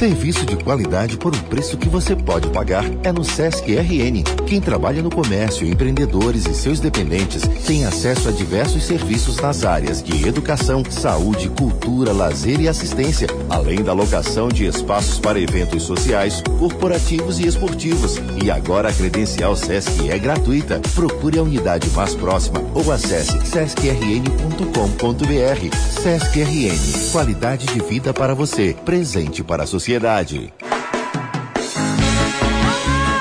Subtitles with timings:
[0.00, 4.22] Serviço de qualidade por um preço que você pode pagar é no Sesc RN.
[4.46, 10.02] Quem trabalha no comércio, empreendedores e seus dependentes tem acesso a diversos serviços nas áreas
[10.02, 16.42] de educação, saúde, cultura, lazer e assistência, além da locação de espaços para eventos sociais,
[16.58, 18.16] corporativos e esportivos.
[18.42, 20.80] E agora a credencial Sesc é gratuita.
[20.94, 26.00] Procure a unidade mais próxima ou acesse sescrn.com.br.
[26.02, 30.54] Sesc RN, qualidade de vida para você, presente para a sociedade sociedade.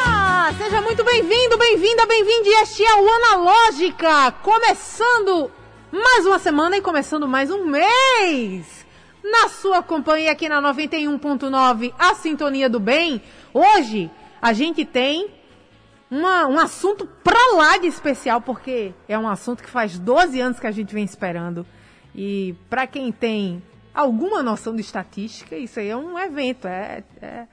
[0.06, 2.50] Ah, seja muito bem-vindo, bem-vinda, bem-vinde.
[2.62, 5.50] Este é o Analógica, começando
[5.92, 8.86] mais uma semana e começando mais um mês.
[9.24, 13.20] Na sua companhia aqui na 91.9, a Sintonia do Bem.
[13.52, 15.28] Hoje a gente tem
[16.12, 20.60] uma, um assunto pra lá de especial, porque é um assunto que faz 12 anos
[20.60, 21.66] que a gente vem esperando.
[22.14, 23.64] E para quem tem
[24.00, 27.48] alguma noção de estatística, isso aí é um evento, é, é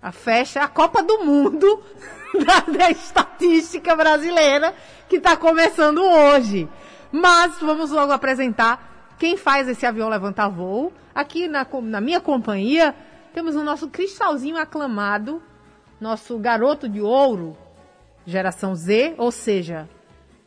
[0.00, 1.82] a festa, a Copa do Mundo
[2.46, 4.74] da, da estatística brasileira
[5.08, 6.66] que está começando hoje.
[7.12, 10.90] Mas vamos logo apresentar quem faz esse avião levantar voo.
[11.14, 12.94] Aqui na, na minha companhia
[13.34, 15.42] temos o nosso cristalzinho aclamado,
[16.00, 17.56] nosso garoto de ouro,
[18.26, 19.86] geração Z, ou seja,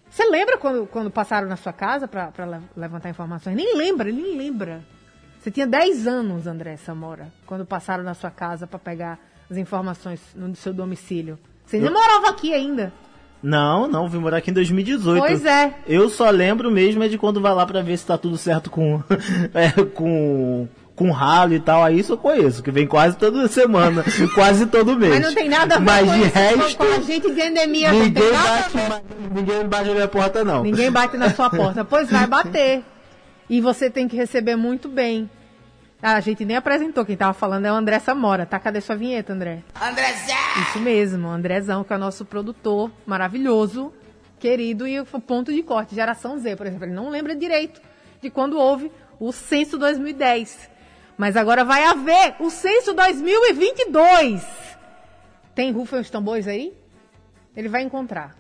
[0.10, 2.32] você lembra quando, quando passaram na sua casa para
[2.76, 3.56] levantar informações?
[3.56, 4.97] Nem lembra, nem lembra.
[5.48, 9.18] Você tinha 10 anos, André Samora, quando passaram na sua casa para pegar
[9.50, 11.40] as informações no seu domicílio.
[11.66, 12.92] Você ainda morava aqui ainda.
[13.42, 15.22] Não, não, vim morar aqui em 2018.
[15.22, 15.74] Pois é.
[15.88, 18.70] Eu só lembro mesmo é de quando vai lá para ver se tá tudo certo
[18.70, 19.02] com
[19.56, 24.04] é, com com ralo e tal, aí isso eu conheço, que vem quase toda semana,
[24.36, 25.14] quase todo mês.
[25.14, 27.94] Mas não tem nada a ver Mas com de resto, com a gente de endemia.
[27.94, 28.78] ninguém bate,
[29.34, 30.64] ninguém bate na minha porta não.
[30.64, 31.86] Ninguém bate na sua porta.
[31.86, 32.84] Pois vai bater.
[33.50, 35.30] E você tem que receber muito bem.
[36.02, 38.60] Ah, a gente nem apresentou, quem tava falando é o André Samora, tá?
[38.60, 39.64] Cadê sua vinheta, André?
[39.82, 40.62] Andrezão!
[40.62, 43.92] Isso mesmo, o Andrezão, que é o nosso produtor maravilhoso,
[44.40, 46.86] querido, e o ponto de corte, geração Z, por exemplo.
[46.86, 47.82] Ele não lembra direito
[48.22, 50.70] de quando houve o censo 2010.
[51.18, 54.46] Mas agora vai haver o censo 2022.
[55.56, 56.78] Tem Rufa e os tambores aí?
[57.56, 58.36] Ele vai encontrar.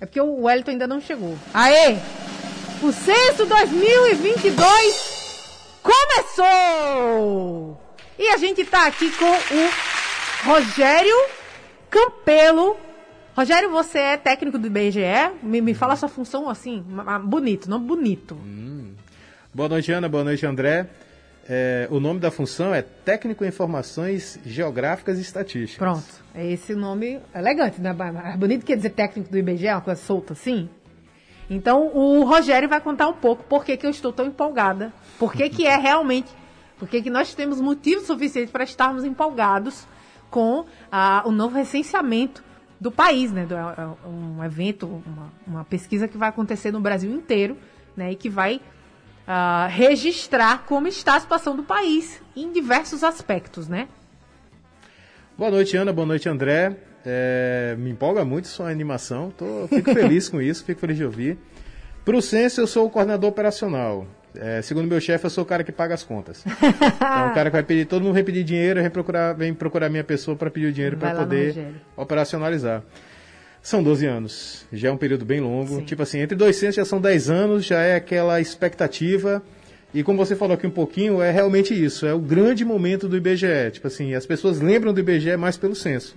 [0.00, 1.36] É porque o Wellington ainda não chegou.
[1.52, 1.96] Aê!
[2.80, 5.09] O censo 2022
[5.90, 7.80] começou!
[8.18, 11.16] E a gente tá aqui com o Rogério
[11.88, 12.76] Campelo.
[13.36, 15.00] Rogério, você é técnico do IBGE?
[15.42, 16.84] Me, me fala sua função assim,
[17.24, 18.36] bonito, não bonito.
[19.52, 20.08] Boa noite, Ana.
[20.08, 20.88] Boa noite, André.
[21.48, 25.78] É, o nome da função é Técnico em Informações Geográficas e Estatísticas.
[25.78, 27.92] Pronto, é esse nome elegante, né?
[27.92, 30.68] Mais bonito que dizer técnico do IBGE, uma coisa solta assim.
[31.50, 35.32] Então, o Rogério vai contar um pouco por que, que eu estou tão empolgada, por
[35.32, 36.30] que, que é realmente,
[36.78, 39.84] por que, que nós temos motivo suficiente para estarmos empolgados
[40.30, 42.44] com ah, o novo recenseamento
[42.80, 43.44] do país, né?
[43.44, 47.58] Do, é, é um evento, uma, uma pesquisa que vai acontecer no Brasil inteiro,
[47.96, 48.12] né?
[48.12, 48.60] E que vai
[49.26, 53.88] ah, registrar como está a situação do país em diversos aspectos, né?
[55.36, 55.92] Boa noite, Ana.
[55.92, 56.76] Boa noite, André.
[57.04, 59.30] É, me empolga muito sua animação.
[59.36, 61.38] Tô, fico feliz com isso, fico feliz de ouvir.
[62.04, 64.06] Para o Censo, eu sou o coordenador operacional.
[64.34, 66.44] É, segundo meu chefe, eu sou o cara que paga as contas.
[66.46, 69.88] Então, o cara que vai pedir, todo mundo vem pedir dinheiro, vem procurar, vem procurar
[69.88, 72.82] minha pessoa para pedir o dinheiro Vai para poder operacionalizar.
[73.62, 75.76] São 12 anos, já é um período bem longo.
[75.76, 75.84] Sim.
[75.84, 79.42] Tipo assim, entre dois censos já são 10 anos, já é aquela expectativa.
[79.92, 83.16] E como você falou aqui um pouquinho, é realmente isso, é o grande momento do
[83.16, 83.72] IBGE.
[83.72, 86.14] Tipo assim, as pessoas lembram do IBGE mais pelo censo.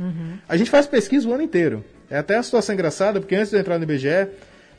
[0.48, 1.84] A gente faz pesquisa o ano inteiro.
[2.10, 4.28] É até uma situação engraçada, porque antes de eu entrar no IBGE,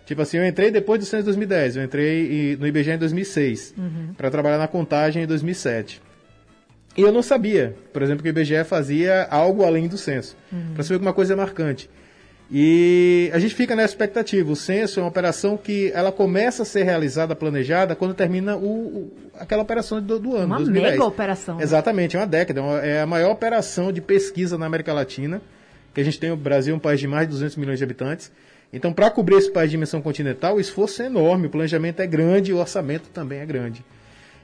[0.06, 3.74] tipo assim, eu entrei depois do censo de 2010, eu entrei no IBGE em 2006,
[4.16, 6.00] para trabalhar na contagem em 2007.
[6.96, 10.36] E eu não sabia, por exemplo, que o IBGE fazia algo além do censo.
[10.74, 11.90] Para saber que uma coisa é marcante.
[12.50, 14.52] E a gente fica na expectativa.
[14.52, 18.66] O censo é uma operação que ela começa a ser realizada, planejada, quando termina o,
[18.66, 20.46] o- aquela operação do, do ano.
[20.46, 20.92] Uma 2010.
[20.92, 21.56] mega operação.
[21.56, 21.62] né?
[21.62, 22.60] Exatamente, é uma década.
[22.82, 25.40] é É a maior operação de pesquisa na América Latina.
[25.94, 28.30] Que a gente tem o Brasil, um país de mais de 200 milhões de habitantes.
[28.72, 32.06] Então, para cobrir esse país de dimensão continental, o esforço é enorme, o planejamento é
[32.06, 33.84] grande, o orçamento também é grande.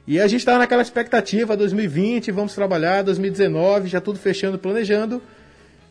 [0.06, 5.20] E a gente estava naquela expectativa, 2020, vamos trabalhar, 2019, já tudo fechando, planejando,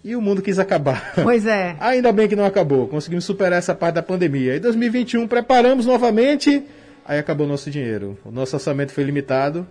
[0.03, 1.13] e o mundo quis acabar.
[1.15, 1.75] Pois é.
[1.81, 4.57] Ainda bem que não acabou, conseguimos superar essa parte da pandemia.
[4.57, 6.63] Em 2021, preparamos novamente,
[7.05, 8.17] aí acabou o nosso dinheiro.
[8.23, 9.67] O nosso orçamento foi limitado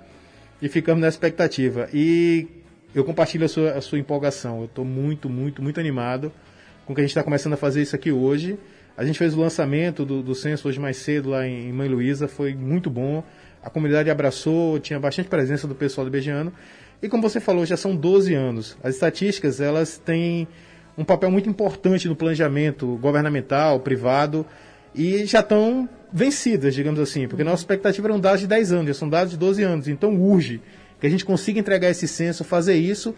[0.61, 1.89] e ficamos na expectativa.
[1.93, 2.47] E
[2.95, 4.61] eu compartilho a sua, a sua empolgação.
[4.61, 6.33] Eu estou muito, muito, muito animado
[6.85, 8.59] com que a gente está começando a fazer isso aqui hoje.
[8.97, 12.27] A gente fez o lançamento do, do censo hoje mais cedo lá em, Mãe Luísa,
[12.27, 13.23] foi muito bom.
[13.63, 16.53] A comunidade abraçou, tinha bastante presença do pessoal do Beijano.
[17.03, 18.77] E como você falou, já são 12 anos.
[18.83, 20.49] As estatísticas, elas têm
[20.97, 24.45] um papel muito importante no planejamento governamental, privado,
[24.95, 28.95] e já estão vencidas, digamos assim, porque nossa expectativa eram dados de 10 anos, já
[28.95, 29.89] são dados de 12 anos.
[29.89, 30.61] Então urge
[30.99, 33.15] que a gente consiga entregar esse censo, fazer isso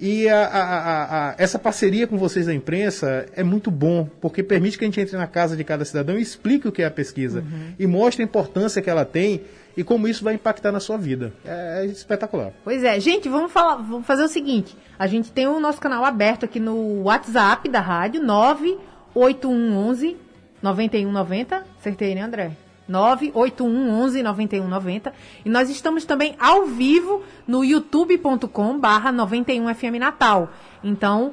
[0.00, 4.78] e a, a, a, essa parceria com vocês da imprensa é muito bom, porque permite
[4.78, 6.90] que a gente entre na casa de cada cidadão e explique o que é a
[6.90, 7.40] pesquisa.
[7.40, 7.74] Uhum.
[7.78, 9.42] E mostre a importância que ela tem
[9.76, 11.32] e como isso vai impactar na sua vida.
[11.44, 12.52] É, é espetacular.
[12.64, 16.04] Pois é, gente, vamos, falar, vamos fazer o seguinte: a gente tem o nosso canal
[16.04, 20.16] aberto aqui no WhatsApp da rádio, 98111
[20.62, 21.64] 9190.
[21.78, 22.52] Acertei, né, André?
[22.88, 25.12] 98111 9190.
[25.44, 30.50] E nós estamos também ao vivo no youtube.com barra 91FM Natal.
[30.82, 31.32] Então,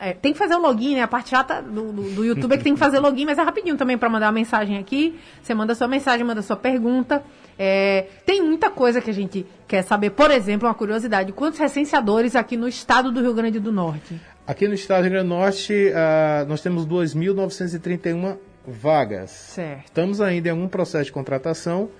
[0.00, 1.02] é, tem que fazer o login, né?
[1.02, 3.42] A parte chata do, do, do YouTube é que tem que fazer login, mas é
[3.42, 5.18] rapidinho também para mandar uma mensagem aqui.
[5.42, 7.22] Você manda sua mensagem, manda sua pergunta.
[7.58, 10.10] É, tem muita coisa que a gente quer saber.
[10.10, 14.20] Por exemplo, uma curiosidade: quantos recenseadores aqui no estado do Rio Grande do Norte?
[14.46, 19.30] Aqui no estado do Rio Grande do Norte, uh, nós temos 2.931 vagas.
[19.30, 19.86] Certo.
[19.86, 21.90] Estamos ainda em algum processo de contratação,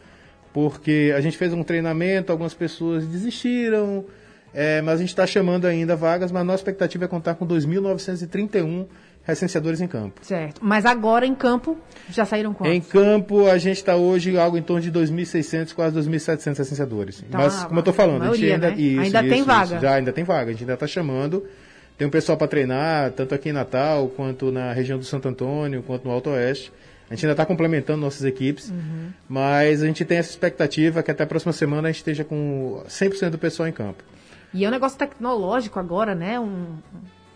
[0.53, 4.05] porque a gente fez um treinamento, algumas pessoas desistiram,
[4.53, 7.47] é, mas a gente está chamando ainda vagas, mas a nossa expectativa é contar com
[7.47, 8.87] 2.931
[9.29, 10.21] recenseadores em campo.
[10.23, 10.61] Certo.
[10.65, 11.77] Mas agora em campo
[12.09, 12.75] já saíram quantos?
[12.75, 17.23] Em campo a gente está hoje algo em torno de 2.600, quase 2.700 recenseadores.
[17.31, 18.83] Tá, mas como eu estou falando, maioria, a gente ainda, né?
[18.83, 19.79] isso, ainda isso, tem isso, vaga.
[19.81, 21.45] Já ainda tem vaga, a gente ainda está chamando.
[21.99, 25.83] Tem um pessoal para treinar, tanto aqui em Natal, quanto na região do Santo Antônio,
[25.83, 26.73] quanto no Alto Oeste.
[27.11, 29.09] A gente ainda está complementando nossas equipes, uhum.
[29.29, 32.83] mas a gente tem essa expectativa que até a próxima semana a gente esteja com
[32.87, 34.05] 100% do pessoal em campo.
[34.53, 36.39] E é um negócio tecnológico agora, né?
[36.41, 36.77] Um...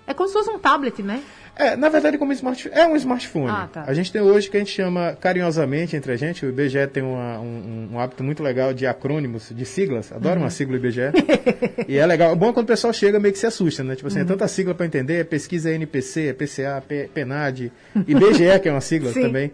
[0.06, 1.22] É como se fosse um tablet, né?
[1.54, 3.50] É, na verdade, como smart, é um smartphone.
[3.50, 3.84] Ah, tá.
[3.86, 7.02] A gente tem hoje que a gente chama carinhosamente entre a gente, o IBGE tem
[7.02, 10.10] uma, um, um, hábito muito legal de acrônimos, de siglas.
[10.10, 10.44] Adoro uhum.
[10.44, 11.12] uma sigla IBGE.
[11.86, 12.32] e é legal.
[12.32, 13.94] É bom quando o pessoal chega meio que se assusta, né?
[13.94, 14.28] Tipo assim, é uhum.
[14.28, 17.70] é tanta sigla para entender, é pesquisa NPC, é PCA, P, PNAD,
[18.08, 19.52] IBGE, que é uma sigla também.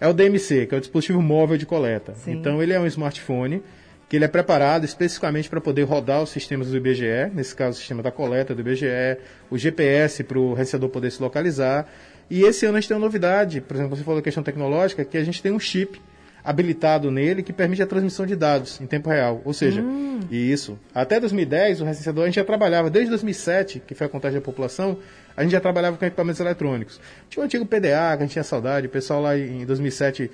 [0.00, 2.14] É o DMC, que é o dispositivo móvel de coleta.
[2.14, 2.32] Sim.
[2.32, 3.62] Então ele é um smartphone
[4.08, 7.80] que ele é preparado especificamente para poder rodar os sistemas do IBGE, nesse caso o
[7.80, 9.18] sistema da coleta do IBGE,
[9.50, 11.88] o GPS para o recenseador poder se localizar.
[12.30, 15.04] E esse ano a gente tem uma novidade, por exemplo, você falou da questão tecnológica,
[15.04, 16.00] que a gente tem um chip
[16.44, 19.40] habilitado nele que permite a transmissão de dados em tempo real.
[19.46, 20.20] Ou seja, hum.
[20.30, 20.78] isso.
[20.94, 24.44] Até 2010, o recenseador, a gente já trabalhava, desde 2007, que foi a contagem da
[24.44, 24.98] população,
[25.34, 27.00] a gente já trabalhava com equipamentos eletrônicos.
[27.30, 30.30] Tinha o antigo PDA, que a gente tinha saudade, o pessoal lá em 2007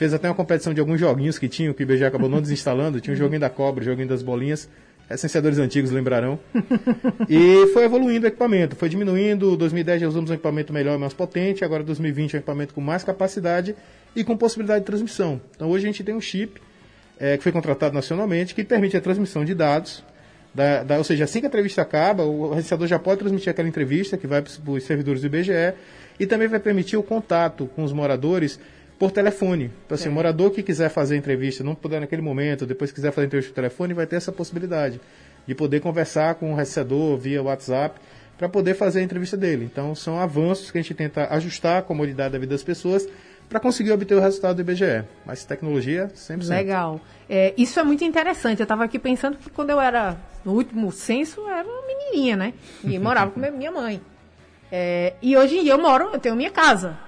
[0.00, 3.02] fez até uma competição de alguns joguinhos que tinham, que o IBGE acabou não desinstalando.
[3.02, 4.66] Tinha o um joguinho da cobra, o joguinho das bolinhas.
[5.10, 6.38] Recenseadores antigos lembrarão.
[7.28, 9.54] e foi evoluindo o equipamento, foi diminuindo.
[9.58, 11.66] 2010 já usamos um equipamento melhor e mais potente.
[11.66, 13.76] Agora 2020 é um equipamento com mais capacidade
[14.16, 15.38] e com possibilidade de transmissão.
[15.54, 16.58] Então hoje a gente tem um chip
[17.18, 20.02] é, que foi contratado nacionalmente que permite a transmissão de dados.
[20.54, 23.68] Da, da, ou seja, assim que a entrevista acaba, o recenseador já pode transmitir aquela
[23.68, 25.74] entrevista que vai para os servidores do IBGE
[26.18, 28.58] e também vai permitir o contato com os moradores
[29.00, 29.70] por telefone.
[29.86, 33.28] Então, assim, o morador que quiser fazer entrevista, não puder naquele momento, depois quiser fazer
[33.28, 35.00] entrevista por telefone, vai ter essa possibilidade
[35.46, 37.98] de poder conversar com o recebedor via WhatsApp
[38.36, 39.64] para poder fazer a entrevista dele.
[39.64, 43.08] Então, são avanços que a gente tenta ajustar a comodidade da vida das pessoas
[43.48, 45.02] para conseguir obter o resultado do IBGE.
[45.24, 46.48] Mas tecnologia, 100%.
[46.50, 47.00] Legal.
[47.26, 48.60] É, isso é muito interessante.
[48.60, 52.36] Eu estava aqui pensando que quando eu era no último censo, eu era uma menininha,
[52.36, 52.52] né?
[52.84, 53.98] E morava com minha mãe.
[54.70, 56.98] É, e hoje em dia eu moro, eu tenho minha casa.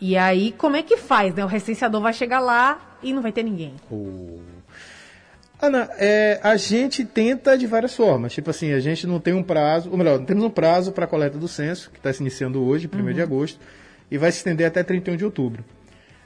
[0.00, 1.44] E aí, como é que faz, né?
[1.44, 3.74] O recenseador vai chegar lá e não vai ter ninguém.
[3.90, 4.38] Oh.
[5.60, 8.32] Ana, é, a gente tenta de várias formas.
[8.34, 11.08] Tipo assim, a gente não tem um prazo, ou melhor, temos um prazo para a
[11.08, 13.12] coleta do censo, que está se iniciando hoje, 1 uhum.
[13.12, 13.58] de agosto,
[14.10, 15.64] e vai se estender até 31 de outubro.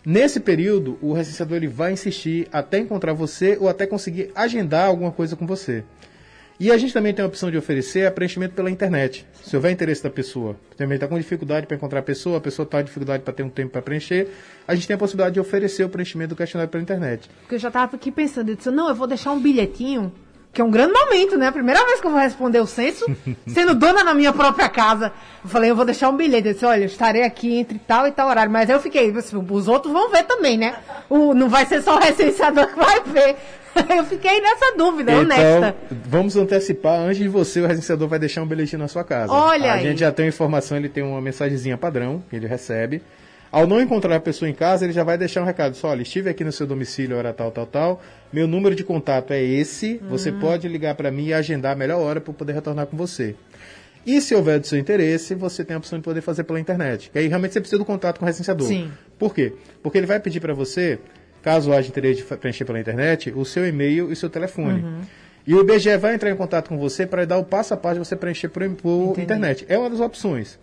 [0.05, 5.13] Nesse período, o recenseador ele vai insistir até encontrar você ou até conseguir agendar alguma
[5.13, 5.85] coisa com você.
[6.61, 9.27] E a gente também tem a opção de oferecer preenchimento pela internet.
[9.43, 12.65] Se houver interesse da pessoa, também está com dificuldade para encontrar a pessoa, a pessoa
[12.65, 14.29] está com dificuldade para ter um tempo para preencher,
[14.69, 17.31] a gente tem a possibilidade de oferecer o preenchimento do questionário pela internet.
[17.41, 20.13] Porque eu já estava aqui pensando, eu disse, não, eu vou deixar um bilhetinho,
[20.53, 21.47] que é um grande momento, né?
[21.47, 23.07] A primeira vez que eu vou responder o censo,
[23.49, 25.13] sendo dona na minha própria casa.
[25.43, 26.49] Eu falei, eu vou deixar um bilhete.
[26.49, 28.51] Eu disse, olha, eu estarei aqui entre tal e tal horário.
[28.53, 30.77] Mas eu fiquei, os outros vão ver também, né?
[31.09, 33.37] O, não vai ser só o recenseador que vai ver.
[33.97, 35.77] Eu fiquei nessa dúvida, então, honesta.
[36.07, 39.33] Vamos antecipar, antes de você, o recenseador vai deixar um bilhetinho na sua casa.
[39.33, 39.83] Olha A aí.
[39.83, 43.03] gente já tem informação, ele tem uma mensagenzinha padrão que ele recebe.
[43.53, 45.75] Ao não encontrar a pessoa em casa, ele já vai deixar um recado.
[45.75, 48.03] Só, olha, estive aqui no seu domicílio, hora tal, tal, tal.
[48.33, 50.01] Meu número de contato é esse.
[50.09, 50.39] Você Hum.
[50.39, 53.35] pode ligar para mim e agendar a melhor hora para eu poder retornar com você.
[54.07, 57.11] E se houver do seu interesse, você tem a opção de poder fazer pela internet.
[57.11, 58.67] Que aí realmente você precisa do contato com o recenseador.
[58.69, 58.91] Sim.
[59.19, 59.53] Por quê?
[59.83, 60.99] Porque ele vai pedir para você,
[61.43, 64.83] caso haja interesse de preencher pela internet, o seu e-mail e o seu telefone.
[64.83, 65.01] Uhum.
[65.47, 67.95] E o IBGE vai entrar em contato com você para dar o passo a passo
[68.01, 69.65] de você preencher por, por internet.
[69.69, 70.59] É uma das opções.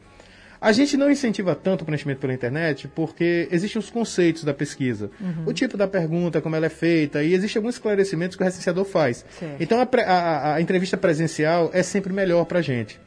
[0.60, 5.12] A gente não incentiva tanto o preenchimento pela internet porque existem os conceitos da pesquisa.
[5.22, 5.44] Uhum.
[5.48, 8.86] O tipo da pergunta, como ela é feita, e existem alguns esclarecimentos que o recenseador
[8.86, 9.24] faz.
[9.40, 9.56] Certo.
[9.60, 13.00] Então a, a- a- entrevista presencial é sempre melhor para a gente.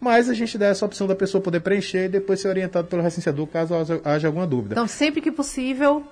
[0.00, 3.02] Mas a gente dá essa opção da pessoa poder preencher e depois ser orientado pelo
[3.02, 4.74] recenseador caso haja, haja alguma dúvida.
[4.74, 6.04] Então, sempre que possível,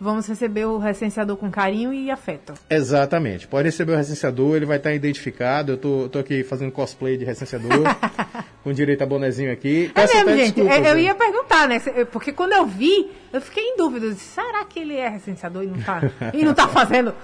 [0.00, 2.54] vamos receber o recenseador com carinho e afeto.
[2.68, 3.46] Exatamente.
[3.46, 5.72] Pode receber o recenseador, ele vai estar identificado.
[5.72, 7.84] Eu tô, tô aqui fazendo cosplay de recenseador,
[8.64, 9.90] com direito a bonezinho aqui.
[9.94, 10.54] É Peço mesmo, até gente.
[10.54, 11.78] desculpas, eu, eu ia perguntar, né?
[12.10, 14.08] Porque quando eu vi, eu fiquei em dúvida.
[14.08, 16.00] Disse, Será que ele é recenseador e não tá,
[16.32, 17.14] e não tá fazendo.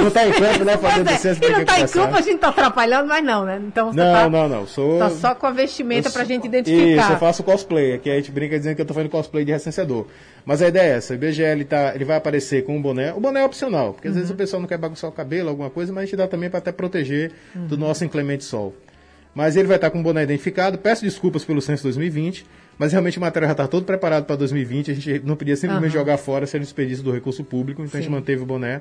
[0.00, 0.76] Não tá em campo, né?
[0.78, 3.44] Fazendo é, licença E pra não tá em campo, a gente tá atrapalhando, mas não,
[3.44, 3.60] né?
[3.66, 4.66] Então você Não, tá, não, não.
[4.68, 4.98] Sou.
[5.00, 7.02] tá só com a vestimenta eu pra sou- gente identificar.
[7.02, 7.94] Isso, eu faço cosplay.
[7.94, 10.06] Aqui a gente brinca dizendo que eu tô fazendo cosplay de recenseador.
[10.46, 13.12] Mas a ideia é essa: o IBGE ele, tá, ele vai aparecer com um boné.
[13.12, 14.20] O boné é opcional, porque às Uhum.
[14.20, 16.48] vezes o pessoal não quer bagunçar o cabelo, alguma coisa, mas a gente dá também
[16.48, 17.80] para até proteger do Uhum.
[17.80, 18.72] nosso inclemente sol.
[19.38, 20.78] Mas ele vai estar com o boné identificado.
[20.78, 22.44] Peço desculpas pelo censo 2020,
[22.76, 24.90] mas realmente o material já está todo preparado para 2020.
[24.90, 26.00] A gente não podia simplesmente Aham.
[26.00, 28.16] jogar fora ser um desperdício do recurso público, então a gente Sim.
[28.16, 28.80] manteve o boné.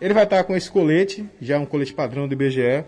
[0.00, 2.82] Ele vai estar com esse colete, já um colete padrão do IBGE,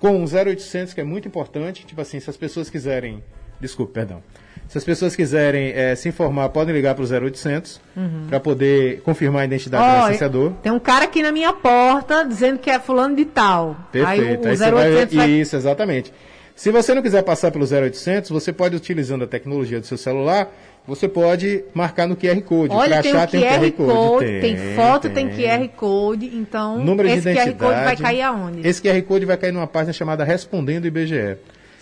[0.00, 1.86] com um 0800, que é muito importante.
[1.86, 3.22] Tipo assim, se as pessoas quiserem.
[3.60, 4.20] Desculpe, perdão.
[4.66, 7.80] Se as pessoas quiserem eh, se informar, podem ligar para o 0800
[8.28, 10.52] para poder confirmar a identidade do Ó, licenciador.
[10.64, 13.76] tem um cara aqui na minha porta dizendo que é fulano de tal.
[13.92, 14.20] Perfeito.
[14.20, 15.30] Aí o, o Aí você vai- 0800 vai...
[15.30, 16.12] Isso, exatamente.
[16.56, 20.50] Se você não quiser passar pelo 0800, você pode, utilizando a tecnologia do seu celular,
[20.86, 22.72] você pode marcar no QR Code.
[22.74, 27.30] Olha, tem o crachá QR, Code, tem, Tem, foto, tem QR Code, então Número esse
[27.30, 27.52] QR.
[27.52, 28.66] Code vai cair aonde?
[28.66, 31.36] Esse QR Code vai cair numa página chamada Respondendo IBGE,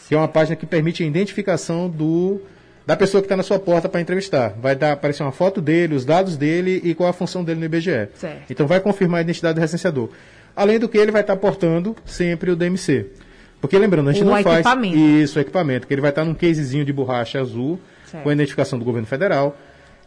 [0.08, 2.40] que é uma página que permite a identificação do
[2.84, 4.54] da pessoa que está na sua porta para entrevistar.
[4.60, 7.66] Vai dar, aparecer uma foto dele, os dados dele e qual a função dele no
[7.66, 8.08] IBGE.
[8.14, 8.50] Certo.
[8.50, 10.10] Então vai confirmar a identidade do recenseador.
[10.54, 13.06] Além do que, ele vai estar portando sempre o DMC.
[13.64, 16.34] Porque lembrando, a gente O não faz isso, o equipamento, que ele vai estar num
[16.34, 18.22] casezinho de borracha azul, Certo.
[18.22, 19.56] com a identificação do governo federal.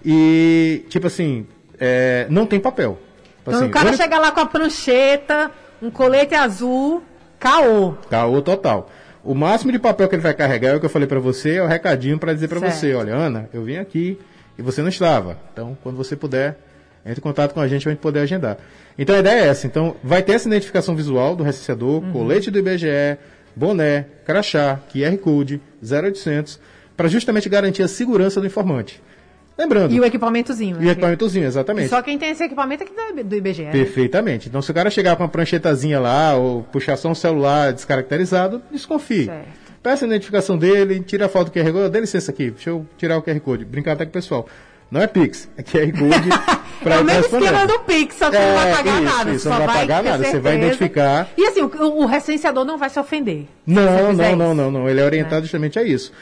[0.05, 1.47] E, tipo assim,
[1.79, 2.99] é, não tem papel.
[3.41, 5.49] Então Assim, o cara chega lá com a prancheta,
[5.81, 7.01] um colete azul,
[7.39, 7.93] caô.
[8.11, 8.91] Caô total.
[9.23, 11.55] O máximo de papel que ele vai carregar é o que eu falei pra você,
[11.55, 12.63] é o recadinho pra dizer Certo.
[12.71, 14.19] você, olha, Ana, eu vim aqui
[14.55, 15.35] e você não estava.
[15.51, 16.59] Então, quando você puder,
[17.03, 18.57] entre em contato com a gente pra gente poder agendar.
[18.99, 19.65] Então a ideia é essa.
[19.67, 22.11] Então, vai ter essa identificação visual do recenseador, Uhum.
[22.11, 23.17] colete do IBGE,
[23.57, 26.59] boné, crachá, QR Code, 0800,
[26.95, 29.01] para justamente garantir a segurança do informante.
[29.57, 30.75] Lembrando, E o equipamentozinho.
[30.75, 30.91] e o né?
[30.91, 31.89] equipamentozinho, E exatamente.
[31.89, 33.63] só quem tem esse equipamento é que do IBGE.
[33.63, 33.71] né?
[33.71, 34.47] Perfeitamente.
[34.47, 38.61] Então, se o cara chegar com uma pranchetazinha lá, ou puxar só um celular descaracterizado,
[38.71, 39.25] desconfie.
[39.25, 39.47] Certo.
[39.81, 41.89] Peça a identificação dele, tira a foto do QR Code.
[41.89, 43.65] Dê licença aqui, deixa eu tirar o QR Code.
[43.65, 44.47] Brincar até com o pessoal.
[44.89, 46.29] Não é Pix, é QR Code
[46.81, 49.31] pra É o mesmo esquema do Pix, só que É, não vai pagar isso, nada.
[49.31, 50.55] isso, não vai pagar nada, você vai certeza.
[50.55, 51.29] identificar.
[51.37, 53.41] E assim, o, o recenseador não vai se ofender.
[53.41, 54.89] se Não, fizer não, não, não, não.
[54.89, 56.13] Ele é orientado justamente a isso.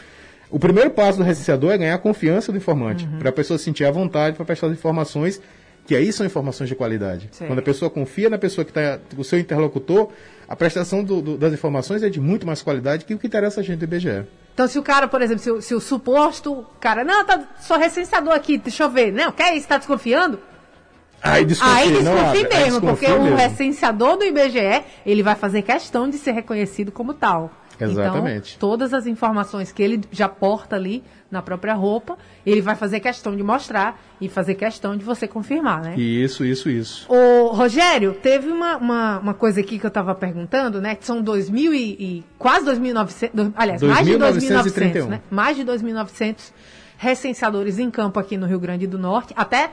[0.50, 3.20] O primeiro passo do recenseador é ganhar a confiança do informante, Uhum.
[3.20, 5.40] para a pessoa sentir a vontade para prestar as informações,
[5.86, 7.30] que aí são informações de qualidade.
[7.46, 10.10] Quando a pessoa confia na pessoa que está, o seu interlocutor,
[10.48, 13.60] a prestação do- do- das informações é de muito mais qualidade que o que interessa
[13.60, 14.24] a gente do IBGE.
[14.56, 17.78] Então, se o cara, por exemplo, se, o- se o suposto cara, não, tá, sou
[17.78, 19.12] recenseador aqui, deixa eu ver.
[19.12, 19.68] Não, quer isso?
[19.68, 20.40] Tá desconfiando?
[21.22, 22.40] Aí desconfie, Aí abre.
[22.56, 23.36] Aí mesmo, porque desconfie o mesmo.
[23.38, 27.52] recenseador do IBGE, ele vai fazer questão de ser reconhecido como tal.
[27.80, 28.56] Exatamente.
[28.58, 33.00] Então, todas as informações que ele já porta ali na própria roupa, ele vai fazer
[33.00, 35.96] questão de mostrar e fazer questão de você confirmar, né?
[35.98, 37.06] Isso, isso, isso.
[37.12, 40.96] Ô, Rogério, teve uma, uma, uma coisa aqui que eu estava perguntando, né?
[40.96, 45.08] Que são 2.000 e, e quase 2.900, do- aliás, mais de 2.900, 2.931.
[45.08, 45.22] né?
[45.30, 46.52] Mais de 2.900
[46.98, 49.70] recenseadores em campo aqui no Rio Grande do Norte, até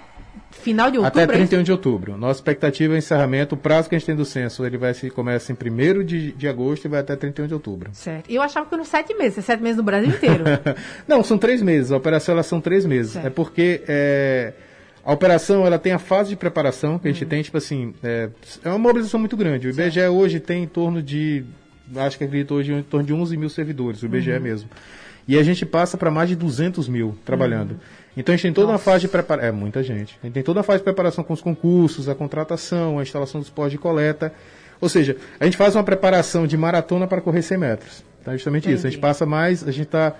[0.50, 1.22] final de outubro.
[1.22, 1.48] Até é isso?
[1.48, 2.16] 31 de outubro.
[2.16, 3.54] Nossa expectativa é encerramento.
[3.54, 6.32] O prazo que a gente tem do censo, ele vai se começa em 1 de,
[6.32, 7.90] de agosto e vai até 31 de outubro.
[7.92, 8.30] Certo.
[8.30, 10.44] E eu achava que nos sete meses, é sete meses no Brasil inteiro.
[11.06, 11.90] Não, são três meses.
[11.90, 13.12] A operação elas são três meses.
[13.12, 13.26] Certo.
[13.26, 14.52] É porque é,
[15.04, 18.28] a operação ela tem a fase de preparação que a gente tem, tipo assim, é,
[18.64, 19.66] é uma mobilização muito grande.
[19.66, 21.44] O IBGE hoje tem em torno de,
[21.96, 24.70] acho que acredito hoje, em torno de 11 mil servidores, o IBGE mesmo.
[25.26, 27.78] E a gente passa para mais de 200 mil trabalhando.
[28.16, 29.48] Então a gente tem toda uma fase de preparação.
[29.48, 30.18] É muita gente.
[30.22, 33.40] A gente tem toda uma fase de preparação com os concursos, a contratação, a instalação
[33.40, 34.32] dos postos de coleta.
[34.80, 38.04] Ou seja, a gente faz uma preparação de maratona para correr 100 metros.
[38.20, 38.86] Então é justamente isso.
[38.86, 39.00] A gente Entendi.
[39.00, 40.14] passa mais, a gente está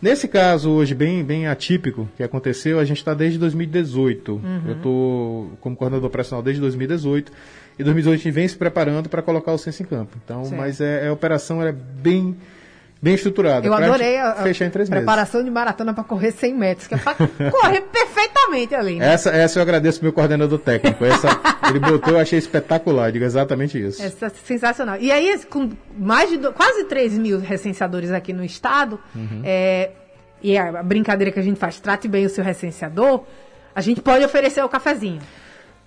[0.00, 4.32] Nesse caso, hoje, bem, bem atípico, que aconteceu, a gente está desde 2018.
[4.32, 4.62] Uhum.
[4.64, 7.32] Eu estou como coordenador operacional desde 2018.
[7.78, 10.16] E 2018 a gente vem se preparando para colocar o censo em campo.
[10.24, 10.56] Então, Certo.
[10.56, 12.36] mas é, é a operação é bem,
[13.00, 13.66] bem estruturada.
[13.66, 15.04] Eu adorei a, a fechar em três meses.
[15.04, 17.14] preparação de maratona para correr 100 metros, que é para
[17.50, 18.98] correr perfeitamente ali.
[18.98, 19.14] né?
[19.14, 21.04] Essa, essa eu agradeço meu coordenador técnico.
[21.04, 21.28] Essa
[21.68, 23.12] ele botou, eu achei espetacular.
[23.12, 24.02] Digo exatamente isso.
[24.02, 24.96] Essa é sensacional.
[24.98, 29.42] E aí, com mais de do- quase 3 mil recenseadores aqui no estado, Uhum.
[29.44, 29.90] é,
[30.42, 33.24] e a brincadeira que a gente faz, trate bem o seu recenseador,
[33.74, 35.20] a gente pode oferecer o cafezinho.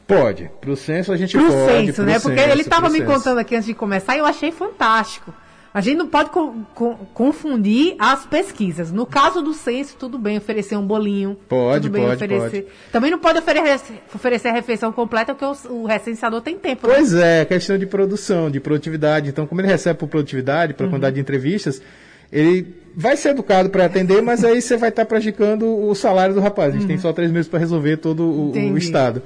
[0.08, 0.50] Pode.
[0.60, 1.72] Pro censo a gente Pro pode.
[1.72, 2.20] censo, pro né?
[2.20, 5.34] Porque ele estava me contando aqui antes de começar e eu achei fantástico.
[5.74, 8.92] A gente não pode co- co- confundir as pesquisas.
[8.92, 11.38] No caso do censo, tudo bem oferecer um bolinho.
[11.48, 12.68] Pode, tudo bem pode, oferecer.
[12.92, 16.88] Também não pode oferecer, oferecer a refeição completa, porque o, o recenseador tem tempo.
[16.88, 16.96] né?
[16.96, 19.30] Pois é, questão de produção, de produtividade.
[19.30, 20.78] Então, como ele recebe por produtividade, Uhum.
[20.78, 21.82] para quantidade de entrevistas,
[22.32, 26.42] ele vai ser educado para atender, mas aí você vai estar praticando o salário do
[26.42, 26.74] rapaz.
[26.74, 29.22] A gente tem só três meses para resolver todo o, o estado.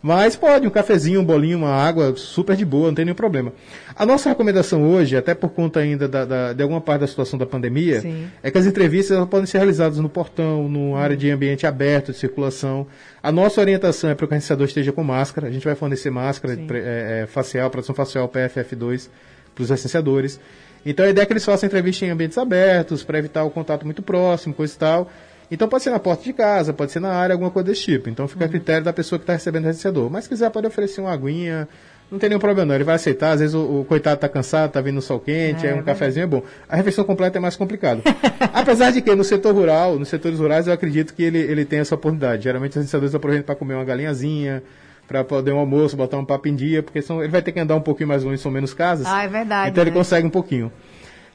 [0.00, 3.52] Mas pode, um cafezinho, um bolinho, uma água, super de boa, não tem nenhum problema.
[3.96, 7.36] A nossa recomendação hoje, até por conta ainda da, da- de alguma parte da situação
[7.38, 8.26] da pandemia, Sim.
[8.42, 12.18] é que as entrevistas podem ser realizadas no portão, numa área de ambiente aberto, de
[12.18, 12.86] circulação.
[13.20, 15.48] A nossa orientação é para que o recenseador esteja com máscara.
[15.48, 19.08] A gente vai fornecer máscara é, é, facial, produção facial PFF2
[19.54, 20.38] para os recenseadores.
[20.86, 23.84] Então a ideia é que eles façam entrevista em ambientes abertos, para evitar o contato
[23.84, 25.10] muito próximo, coisa e tal.
[25.50, 28.08] Então pode ser na porta de casa, pode ser na área, alguma coisa desse tipo.
[28.10, 30.10] Então fica a critério da pessoa que está recebendo o recenseador.
[30.10, 31.66] Mas se quiser, pode oferecer uma aguinha.
[32.10, 32.74] Não tem nenhum problema, não.
[32.74, 33.32] Ele vai aceitar.
[33.32, 35.76] Às vezes o, o coitado está cansado, está vindo no sol quente, É, aí um
[35.76, 35.84] verdade.
[35.98, 36.42] cafezinho é bom.
[36.68, 38.02] A refeição completa é mais complicado.
[38.52, 41.80] Apesar de que no setor rural, nos setores rurais, eu acredito que ele, ele tem
[41.80, 42.44] essa oportunidade.
[42.44, 44.62] Geralmente os recenseadores aproveitam para comer uma galinhazinha,
[45.06, 47.74] para poder um almoço, botar um papo em dia, porque ele vai ter que andar
[47.76, 49.06] um pouquinho mais longe, são menos casas.
[49.06, 49.70] Ah, é verdade.
[49.70, 49.96] Então ele né?
[49.96, 50.70] consegue um pouquinho.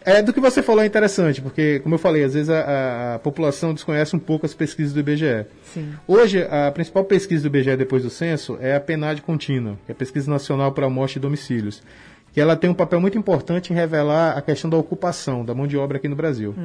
[0.06, 3.20] É, do que você falou é interessante, porque, como eu falei, às vezes a, a-
[3.20, 5.46] população desconhece um pouco as pesquisas do IBGE.
[5.74, 5.94] Sim.
[6.08, 9.94] Hoje, a principal pesquisa do IBGE depois do censo é a PNAD contínua, que é
[9.94, 11.82] a Pesquisa Nacional para a Amostra de Domicílios,
[12.34, 15.68] que ela tem um papel muito importante em revelar a questão da ocupação da mão
[15.68, 16.56] de obra aqui no Brasil.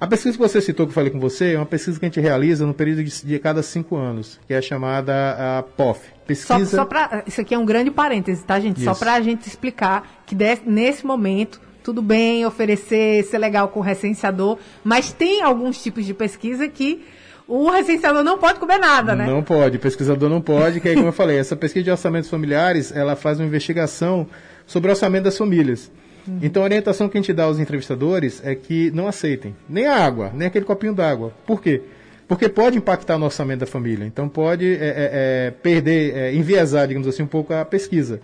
[0.00, 2.08] A pesquisa que você citou, que eu falei com você, é uma pesquisa que a
[2.08, 6.00] gente realiza no período de, de cada cinco anos, que é chamada a POF.
[6.00, 6.76] Só, Pesquisa...
[6.78, 8.82] só pra, isso aqui é um grande parêntese, tá, gente?
[8.82, 8.98] Só Isso.
[9.00, 10.34] para a gente explicar que
[10.66, 16.14] nesse momento, tudo bem oferecer, ser legal com o recenseador, mas tem alguns tipos de
[16.14, 17.04] pesquisa que
[17.46, 19.26] o recenseador não pode comer nada, né?
[19.26, 22.30] Não pode, o pesquisador não pode, que aí, como eu falei, essa pesquisa de orçamentos
[22.30, 24.26] familiares, ela faz uma investigação
[24.66, 25.92] sobre o orçamento das famílias.
[26.40, 29.94] Então, a orientação que a gente dá aos entrevistadores é que não aceitem nem a
[29.94, 31.34] água, nem aquele copinho d'água.
[31.46, 31.82] Por quê?
[32.26, 34.06] Porque pode impactar no orçamento da família.
[34.06, 38.22] Então, pode é, é, é, perder, é, enviesar, digamos assim, um pouco a pesquisa.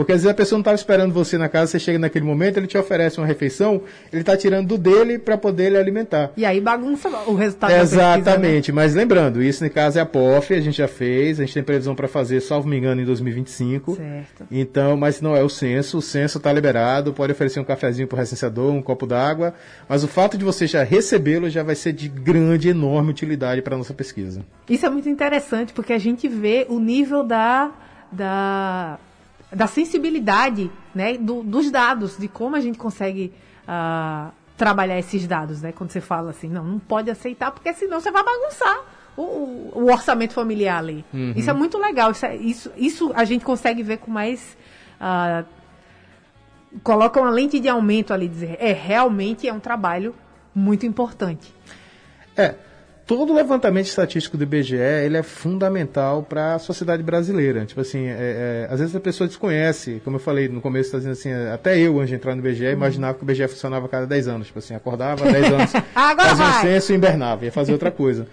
[0.00, 2.56] Porque às vezes a pessoa não estava esperando você na casa, você chega naquele momento,
[2.56, 6.32] ele te oferece uma refeição, ele está tirando do dele para poder ele alimentar.
[6.38, 8.18] E aí bagunça o resultado da pesquisa, né?
[8.18, 11.52] Exatamente, mas lembrando, isso no caso é a POF, a gente já fez, a gente
[11.52, 13.96] tem previsão para fazer, salvo me engano, em 2025.
[13.96, 14.46] Certo.
[14.50, 18.16] Então, mas não é o censo, o censo está liberado, pode oferecer um cafezinho para
[18.16, 19.52] o recenseador, um copo d'água,
[19.86, 23.74] mas o fato de você já recebê-lo já vai ser de grande, enorme utilidade para
[23.74, 24.40] a nossa pesquisa.
[24.66, 27.70] Isso é muito interessante, porque a gente vê o nível da,
[28.10, 28.98] da,
[29.52, 33.32] da sensibilidade né, do- dos dados, de como a gente consegue
[33.66, 35.72] ah, trabalhar esses dados, né?
[35.72, 38.78] Quando você fala assim, não, não pode aceitar, porque senão você vai bagunçar
[39.16, 41.04] o, o- o orçamento familiar ali.
[41.36, 44.56] Isso é muito legal, isso, é- isso, isso a gente consegue ver com mais...
[45.00, 45.44] ah,
[46.82, 50.14] coloca uma lente de aumento ali, dizer, é, realmente é um trabalho
[50.54, 51.52] muito importante.
[52.36, 52.54] É,
[53.10, 57.66] todo levantamento estatístico do IBGE ele é fundamental para a sociedade brasileira.
[57.66, 60.98] Tipo assim, é, é, às vezes a pessoa desconhece, como eu falei no começo, tá
[60.98, 63.88] dizendo assim, até eu, antes de entrar no IBGE, imaginava que o IBGE funcionava a
[63.88, 64.46] cada 10 anos.
[64.46, 66.62] Tipo assim, acordava há 10 anos, Agora fazia um vai.
[66.62, 68.28] censo e invernava, ia fazer outra coisa.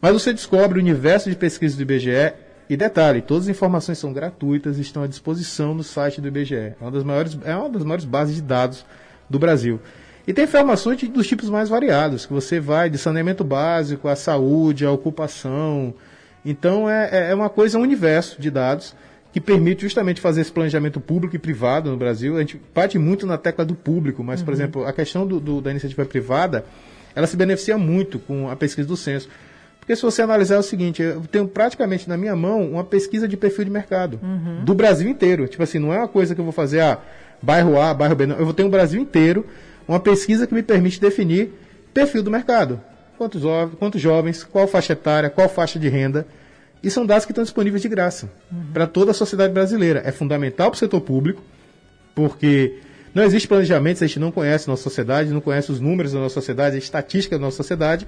[0.00, 2.32] Mas você descobre o universo de pesquisas do IBGE
[2.68, 6.56] e detalhe, todas as informações são gratuitas e estão à disposição no site do IBGE.
[6.56, 8.84] É uma das maiores, é uma das maiores bases de dados
[9.30, 9.80] do Brasil.
[10.28, 14.14] E tem informações de- dos tipos mais variados, que você vai de saneamento básico, à
[14.14, 15.94] saúde, à ocupação.
[16.44, 18.94] Então é, é- é uma coisa, um universo de dados
[19.32, 22.36] que permite justamente fazer esse planejamento público e privado no Brasil.
[22.36, 25.60] A gente bate muito na tecla do público, mas, por exemplo, a questão do- do-
[25.60, 26.64] da iniciativa privada,
[27.14, 29.28] ela se beneficia muito com a pesquisa do censo.
[29.80, 33.26] Porque se você analisar é o seguinte, eu tenho praticamente na minha mão uma pesquisa
[33.26, 34.20] de perfil de mercado
[34.64, 35.48] do Brasil inteiro.
[35.48, 36.98] Tipo assim, não é uma coisa que eu vou fazer, ah,
[37.40, 38.36] bairro A, bairro B, não.
[38.36, 39.46] Eu vou ter o Brasil inteiro,
[39.88, 41.50] uma pesquisa que me permite definir
[41.94, 42.80] perfil do mercado.
[43.16, 43.42] Quantos,
[43.78, 46.26] quantos jovens, qual faixa etária, qual faixa de renda.
[46.80, 48.30] E são dados que estão disponíveis de graça
[48.72, 50.02] para toda a sociedade brasileira.
[50.04, 51.42] É fundamental para o setor público,
[52.14, 52.78] porque
[53.12, 56.20] não existe planejamento, a gente não conhece a nossa sociedade, não conhece os números da
[56.20, 58.06] nossa sociedade, a estatística da nossa sociedade,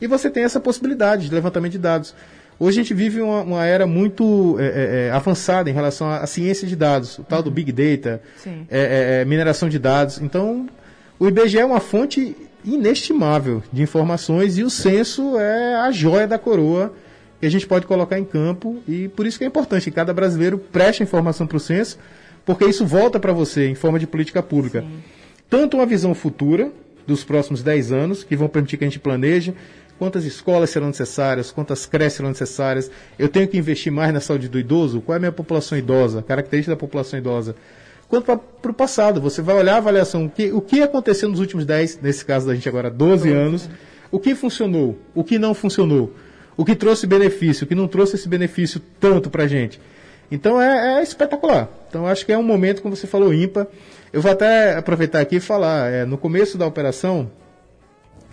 [0.00, 2.14] e você tem essa possibilidade de levantamento de dados.
[2.58, 6.18] Hoje a gente vive uma, uma era muito é, é, é avançada em relação à,
[6.18, 10.20] à, ciência de dados, o tal do Big Data, é, é, é, mineração de dados.
[10.20, 10.68] Então,
[11.18, 16.38] o IBGE é uma fonte inestimável de informações e o censo é a joia da
[16.38, 16.92] coroa
[17.40, 20.12] que a gente pode colocar em campo e por isso que é importante que cada
[20.12, 21.98] brasileiro preste informação para o censo,
[22.44, 24.82] porque isso volta para você em forma de política pública.
[24.82, 25.02] Sim.
[25.48, 26.70] Tanto uma visão futura
[27.06, 29.54] dos próximos 10 anos, que vão permitir que a gente planeje,
[29.98, 34.48] quantas escolas serão necessárias, quantas creches serão necessárias, eu tenho que investir mais na saúde
[34.48, 37.56] do idoso, qual é a minha população idosa, característica da população idosa.
[38.08, 41.40] Quanto para o passado, você vai olhar a avaliação, o que, o que aconteceu nos
[41.40, 43.68] últimos 10, nesse caso da gente agora 12 anos,
[44.10, 46.14] o que funcionou, o que não funcionou,
[46.56, 49.78] o que trouxe benefício, o que não trouxe esse benefício tanto para a gente.
[50.30, 51.68] Então é, é, espetacular.
[51.88, 53.66] Então acho que é um momento, como você falou, ímpar.
[54.10, 57.30] Eu vou até aproveitar aqui e falar, é, no começo da operação,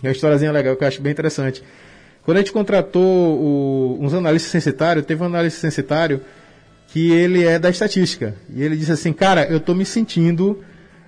[0.02, 1.62] é uma historiazinha legal que eu acho bem interessante.
[2.24, 6.22] Quando a gente contratou o, uns analistas censitários, teve um analista censitário
[6.96, 8.34] que ele é da estatística.
[8.50, 10.64] E ele disse assim, cara, eu estou me sentindo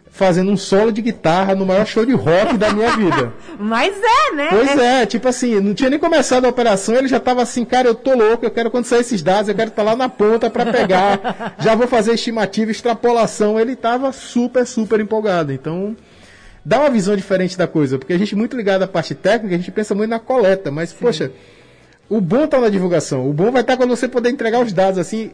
[0.09, 3.31] fazendo um solo de guitarra no maior show de rock da minha vida.
[3.57, 4.47] Mas é, né?
[4.49, 5.03] Pois é.
[5.03, 7.95] é, tipo assim, não tinha nem começado a operação, ele já estava assim, cara, eu
[7.95, 10.49] tô louco, eu quero quando sair esses dados, eu quero estar tá lá na ponta
[10.49, 13.57] para pegar, já vou fazer estimativa, extrapolação.
[13.57, 15.53] Ele estava super, super empolgado.
[15.53, 15.95] Então,
[16.65, 19.55] dá uma visão diferente da coisa, porque a gente é muito ligado à parte técnica,
[19.55, 20.97] a gente pensa muito na coleta, mas, Sim.
[20.99, 21.31] poxa,
[22.09, 23.29] o bom está na divulgação.
[23.29, 25.31] O bom vai estar tá quando você poder entregar os dados assim.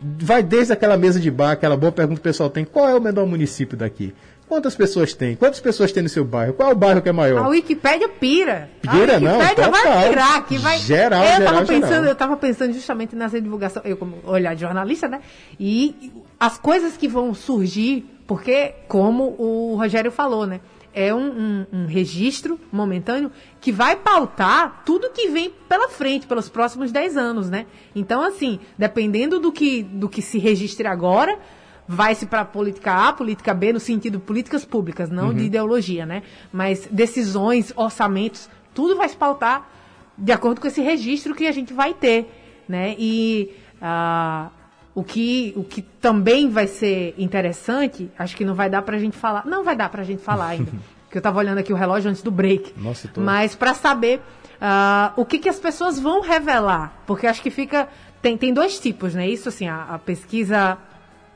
[0.00, 2.94] Vai desde aquela mesa de bar, aquela boa pergunta que o pessoal tem: qual é
[2.94, 4.14] o menor município daqui?
[4.46, 5.34] Quantas pessoas tem?
[5.34, 6.52] Quantas pessoas tem no seu bairro?
[6.52, 7.44] Qual é o bairro que é maior?
[7.44, 8.70] A Wikipédia pira.
[8.82, 9.36] Pira, não?
[9.36, 10.46] A Wikipédia vai pirar.
[10.46, 10.78] Que vai...
[10.78, 12.04] Geral, eu geral, tava pensando, geral.
[12.04, 15.20] Eu estava pensando justamente nessa divulgação, eu como olhar de jornalista, né?
[15.58, 20.60] E as coisas que vão surgir, porque, como o Rogério falou, né?
[20.94, 23.30] É um, um, um, registro momentâneo
[23.60, 27.66] que vai pautar tudo que vem pela frente, pelos próximos 10 anos, né?
[27.94, 31.38] Então, assim, dependendo do que, do que se registre agora,
[31.86, 35.34] vai-se para política A, política B, no sentido de políticas públicas, não uhum.
[35.34, 36.22] de ideologia, né?
[36.52, 39.68] Mas decisões, orçamentos, tudo vai se pautar
[40.16, 42.30] de acordo com esse registro que a gente vai ter,
[42.68, 42.94] né?
[42.98, 43.50] E...
[43.82, 44.63] Uh,
[44.94, 49.16] o que, o que também vai ser interessante, acho que não vai dar pra gente
[49.16, 49.44] falar.
[49.44, 50.70] Não vai dar pra gente falar ainda.
[51.14, 52.74] porque eu tava olhando aqui o relógio antes do break.
[52.76, 53.20] Nossa, tô...
[53.20, 54.20] Mas para saber
[54.54, 56.92] uh, o que, que as pessoas vão revelar.
[57.06, 57.88] Porque acho que fica.
[58.20, 59.28] Tem, tem dois tipos, né?
[59.28, 60.78] Isso assim, a, a pesquisa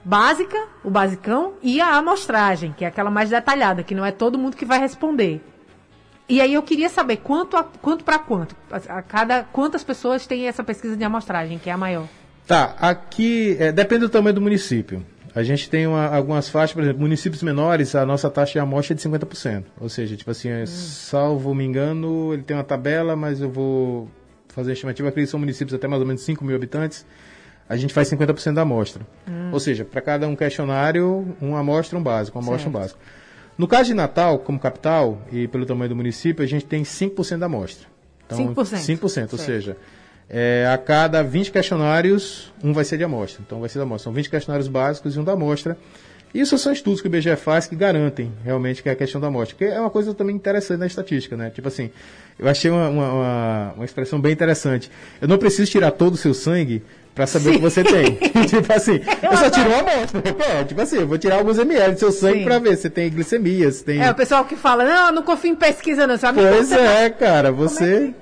[0.05, 4.39] básica, o basicão, e a amostragem, que é aquela mais detalhada, que não é todo
[4.39, 5.45] mundo que vai responder.
[6.29, 10.47] E aí eu queria saber quanto a, quanto para quanto, a cada quantas pessoas tem
[10.47, 12.07] essa pesquisa de amostragem, que é a maior.
[12.49, 15.05] Tá, aqui é, depende do tamanho do município.
[15.35, 18.95] A gente tem uma, algumas faixas, por exemplo, municípios menores, a nossa taxa de amostra
[18.95, 19.65] é de 50%.
[19.79, 20.67] Ou seja, tipo assim, hum.
[20.67, 24.11] salvo me engano, ele tem uma tabela, mas eu vou
[24.49, 27.05] fazer a estimativa, acredito que são municípios até mais ou menos 5 mil habitantes,
[27.69, 29.07] a gente faz 50% da amostra.
[29.29, 29.51] Hum.
[29.53, 32.99] Ou seja, para cada um questionário, uma amostra, um básico, uma amostra, um básico.
[33.59, 37.37] No caso de Natal, como capital, e pelo tamanho do município, a gente tem 5%
[37.37, 37.87] da amostra.
[38.25, 38.99] Então, 5%?
[38.99, 39.77] 5%, ou seja,
[40.31, 43.43] é, a cada 20 questionários, um vai ser de amostra.
[43.45, 44.05] Então vai ser da amostra.
[44.05, 45.77] São 20 questionários básicos e um da amostra.
[46.35, 49.29] Isso são estudos que o IBGE faz que garantem realmente que é a questão da
[49.29, 49.57] amostra.
[49.57, 51.51] Que é uma coisa também interessante na estatística, né?
[51.51, 51.91] Tipo assim,
[52.39, 54.91] eu achei uma, uma, uma expressão bem interessante.
[55.23, 56.83] Eu não preciso tirar todo o seu sangue
[57.15, 57.51] para saber Sim.
[57.51, 58.15] o que você tem.
[58.47, 60.23] tipo assim, eu, eu só tiro uma amostra.
[60.51, 63.11] É, tipo assim, eu vou tirar alguns ml do seu sangue para ver se tem
[63.11, 64.03] glicemia, se tem...
[64.03, 66.19] É, o pessoal que fala, não, não confio em pesquisa não.
[66.19, 68.15] Sabe pois é, cara, você...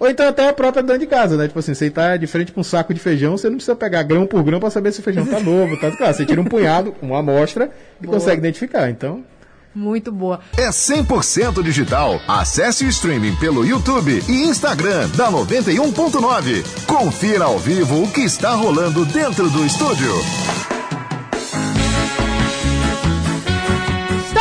[0.00, 1.46] Ou então até a própria dentro de casa, né?
[1.46, 4.02] Tipo assim, você tá de frente com um saco de feijão, você não precisa pegar
[4.02, 5.94] grão por grão para saber se o feijão tá novo, tá?
[5.94, 8.18] Claro, você tira um punhado, uma amostra e boa.
[8.18, 8.88] consegue identificar.
[8.88, 9.22] Então,
[9.74, 10.40] muito boa.
[10.56, 12.18] É 100% digital.
[12.26, 16.86] Acesse o streaming pelo YouTube e Instagram da 91.9.
[16.86, 20.10] Confira ao vivo o que está rolando dentro do estúdio.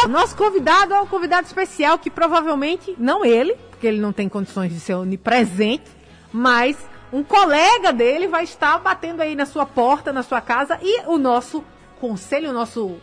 [0.10, 4.74] Nosso convidado é um convidado especial que provavelmente, não ele, porque ele não tem condições
[4.74, 5.90] de ser onipresente,
[6.34, 6.78] mas
[7.14, 11.18] um colega dele vai estar batendo aí na sua porta, na sua casa, e o
[11.18, 11.64] nosso
[11.98, 12.98] conselho, o nosso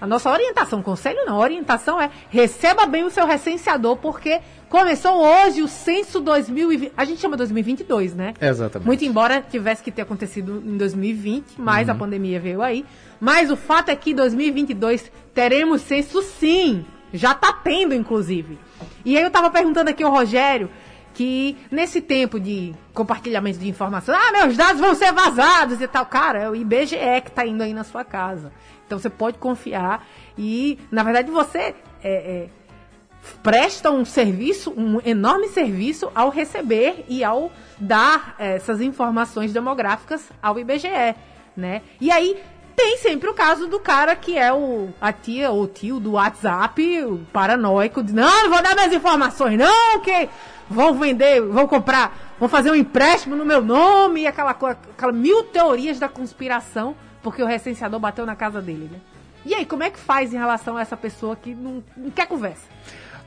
[0.00, 5.62] a nossa orientação, conselho não, orientação é receba bem o seu recenseador, porque começou hoje
[5.62, 6.92] o censo 2020.
[6.96, 8.34] A gente chama 2022, né?
[8.40, 8.86] Exatamente.
[8.86, 11.94] Muito embora tivesse que ter acontecido em 2020, mas uhum.
[11.94, 12.84] a pandemia veio aí.
[13.20, 16.84] Mas o fato é que em 2022 teremos censo sim.
[17.14, 18.58] Já está tendo, inclusive.
[19.04, 20.68] E aí eu estava perguntando aqui ao Rogério
[21.14, 26.04] que nesse tempo de compartilhamento de informação, ah, meus dados vão ser vazados e tal.
[26.06, 28.52] Cara, é o IBGE que está indo aí na sua casa.
[28.84, 30.04] Então você pode confiar
[30.36, 32.48] E, na verdade, você é, é,
[33.44, 40.30] presta um serviço, um enorme serviço ao receber e ao dar é, essas informações demográficas
[40.42, 41.14] ao IBGE,
[41.56, 41.82] né?
[42.00, 42.42] E aí
[42.74, 47.02] tem sempre o caso do cara que é o a tia ou tio do WhatsApp,
[47.04, 50.28] o paranoico, de não, não vou dar minhas informações, não, que
[50.68, 55.44] vão vender, vão comprar, vão fazer um empréstimo no meu nome, e aquela, aquela mil
[55.44, 58.98] teorias da conspiração, porque o recenseador bateu na casa dele, né?
[59.46, 62.26] E aí, como é que faz em relação a essa pessoa que não, não quer
[62.26, 62.66] conversa?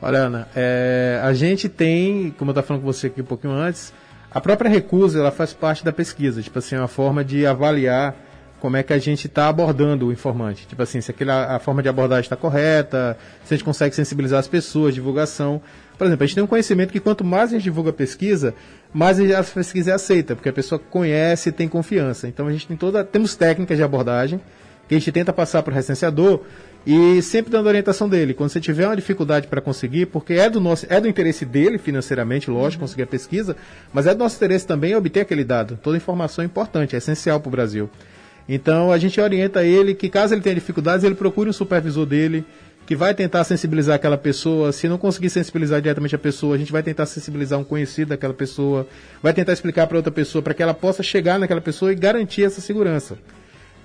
[0.02, 3.54] Olha, Ana, é, a gente tem, como eu estava falando com você aqui um pouquinho
[3.54, 3.94] antes,
[4.32, 8.16] a própria recusa ela faz parte da pesquisa, tipo assim, é uma forma de avaliar
[8.60, 10.66] como é que a gente está abordando o informante.
[10.68, 14.40] Tipo assim, se aquela, a forma de abordagem está correta, se a gente consegue sensibilizar
[14.40, 15.62] as pessoas, divulgação.
[15.98, 18.54] Por exemplo, a gente tem um conhecimento que quanto mais a gente divulga a pesquisa,
[18.94, 22.28] mais a pesquisa é aceita, porque a pessoa conhece e tem confiança.
[22.28, 24.40] Então a gente tem toda, temos técnicas de abordagem
[24.88, 26.42] que a gente tenta passar para o recenseador
[26.86, 28.34] e sempre dando orientação dele.
[28.34, 31.78] Quando você tiver uma dificuldade para conseguir, porque é do nosso, é do interesse dele
[31.78, 32.88] financeiramente, lógico, uhum.
[32.88, 33.58] conseguir a pesquisa,
[33.92, 35.78] mas é do nosso interesse também obter aquele dado.
[35.84, 37.90] Toda informação é importante, é essencial para o Brasil.
[38.48, 42.46] Então a gente orienta ele que caso ele tenha dificuldades, ele procure um supervisor dele
[42.86, 44.72] que vai tentar sensibilizar aquela pessoa.
[44.72, 48.34] Se não conseguir sensibilizar diretamente a pessoa, a gente vai tentar sensibilizar um conhecido daquela
[48.34, 48.88] pessoa,
[49.22, 52.46] vai tentar explicar para outra pessoa para que ela possa chegar naquela pessoa e garantir
[52.46, 53.18] essa segurança.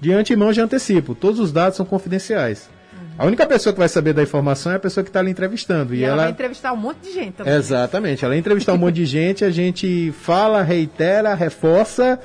[0.00, 2.70] De antemão, já antecipo, todos os dados são confidenciais.
[3.18, 5.94] A única pessoa que vai saber da informação é a pessoa que está ali entrevistando.
[5.94, 7.54] E, e ela, ela, vai entrevistar um monte de gente também.
[7.54, 8.24] Exatamente.
[8.24, 12.18] Ela entrevistar um monte de gente, a gente fala, reitera, reforça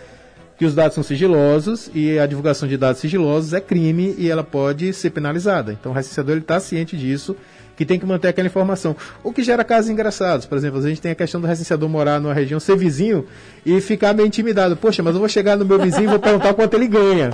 [0.57, 4.43] que os dados são sigilosos e a divulgação de dados sigilosos é crime e ela
[4.43, 5.71] pode ser penalizada.
[5.71, 7.35] Então o recenseador está ciente disso,
[7.75, 8.95] que tem que manter aquela informação.
[9.23, 10.47] O que gera casos engraçados.
[10.47, 13.25] Por exemplo, a gente tem a questão do recenseador morar numa região, ser vizinho
[13.63, 14.75] e ficar meio intimidado.
[14.75, 17.29] Poxa, mas eu vou chegar no meu vizinho e vou perguntar quanto ele ganha.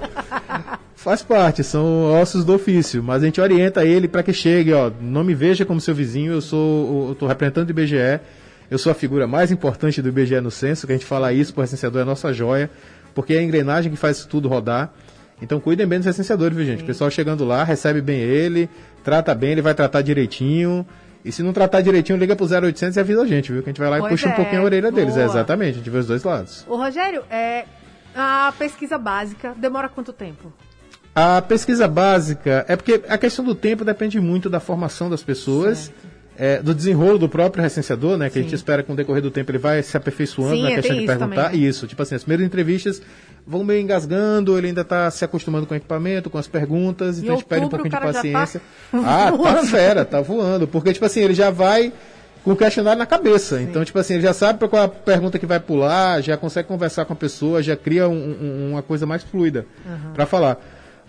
[0.94, 4.90] Faz parte, são ossos do ofício, mas a gente orienta ele para que chegue, ó,
[5.02, 8.22] não me veja como seu vizinho, eu sou, eu representando o IBGE,
[8.72, 11.54] eu sou a figura mais importante do IBGE no censo, que a gente fala isso,
[11.58, 12.70] o recenseador é a nossa joia
[13.14, 14.92] porque é a engrenagem que faz tudo rodar.
[15.42, 16.80] Então cuidem bem dos recenseadores, viu gente?
[16.80, 16.84] Sim.
[16.84, 18.70] O pessoal chegando lá, recebe bem ele,
[19.04, 20.86] trata bem, ele vai tratar direitinho.
[21.26, 23.64] E se não tratar direitinho, liga pro 0800 e avisa a gente, viu?
[23.64, 24.94] Que a gente vai lá pois e puxa é, um pouquinho a orelha boa.
[24.94, 25.18] deles.
[25.18, 26.66] É, exatamente, a gente vê os dois lados.
[26.68, 27.66] Ô Rogério, é,
[28.16, 30.52] a pesquisa básica demora quanto tempo?
[31.16, 35.78] A pesquisa básica é porque a questão do tempo depende muito da formação das pessoas.
[35.86, 38.28] Certo é, do desenrolo do próprio recenseador, né?
[38.28, 38.40] Que Sim.
[38.40, 40.72] a gente espera que com o decorrer do tempo ele vai se aperfeiçoando Sim, na
[40.72, 41.44] questão de perguntar.
[41.50, 41.68] Também, né?
[41.68, 43.02] Isso, tipo assim, as primeiras entrevistas
[43.46, 47.36] vão meio engasgando, ele ainda está se acostumando com o equipamento, com as perguntas, então
[47.36, 48.62] a gente pede um pouquinho de tá paciência.
[48.92, 50.68] Tá ah, tá fera, tá voando.
[50.68, 51.92] Porque, tipo assim, ele já vai
[52.44, 53.58] com o questionário na cabeça.
[53.58, 53.64] Sim.
[53.64, 56.68] Então, tipo assim, ele já sabe qual é a pergunta que vai pular, já consegue
[56.68, 60.14] conversar com a pessoa, já cria um, um, uma coisa mais fluida uhum.
[60.14, 60.58] para falar.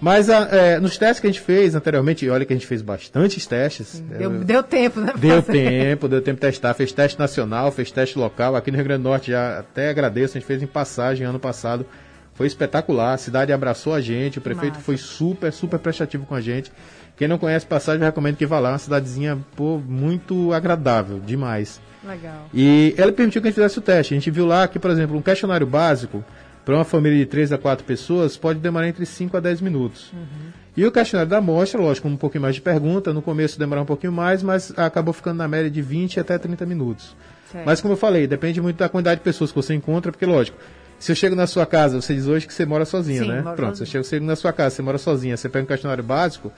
[0.05, 2.83] Mas a, é, nos testes que a gente fez anteriormente, olha que a gente fez
[2.83, 4.01] bastantes testes.
[4.01, 5.15] Deu, deu tempo, né?
[5.17, 6.75] Deu tempo, deu tempo de testar.
[6.75, 8.55] Fez teste nacional, fez teste local.
[8.55, 11.39] Aqui no Rio Grande do Norte já até agradeço, a gente fez em passagem ano
[11.39, 11.87] passado.
[12.35, 14.85] Foi espetacular, a cidade abraçou a gente, o prefeito Massa.
[14.85, 16.71] foi super, super prestativo com a gente.
[17.17, 21.81] Quem não conhece passagem, eu recomendo que vá lá, uma cidadezinha pô, muito agradável, demais.
[22.07, 22.51] Legal.
[22.53, 24.13] E ela permitiu que a gente fizesse o teste.
[24.13, 26.23] A gente viu lá que, por exemplo, um questionário básico,
[26.65, 30.11] para uma família de 3 a 4 pessoas, pode demorar entre 5 a 10 minutos.
[30.13, 30.53] Uhum.
[30.77, 33.83] E o questionário da amostra, lógico, com um pouquinho mais de pergunta, no começo demorar
[33.83, 37.15] um pouquinho mais, mas acabou ficando na média de 20 até 30 minutos.
[37.53, 37.65] Certo.
[37.65, 40.59] Mas como eu falei, depende muito da quantidade de pessoas que você encontra, porque lógico,
[40.99, 43.43] se eu chego na sua casa, você diz hoje que você mora sozinha, Sim, né?
[43.55, 43.87] Pronto, sozinha.
[43.87, 46.51] se eu chego na sua casa, você mora sozinha, você pega um questionário básico,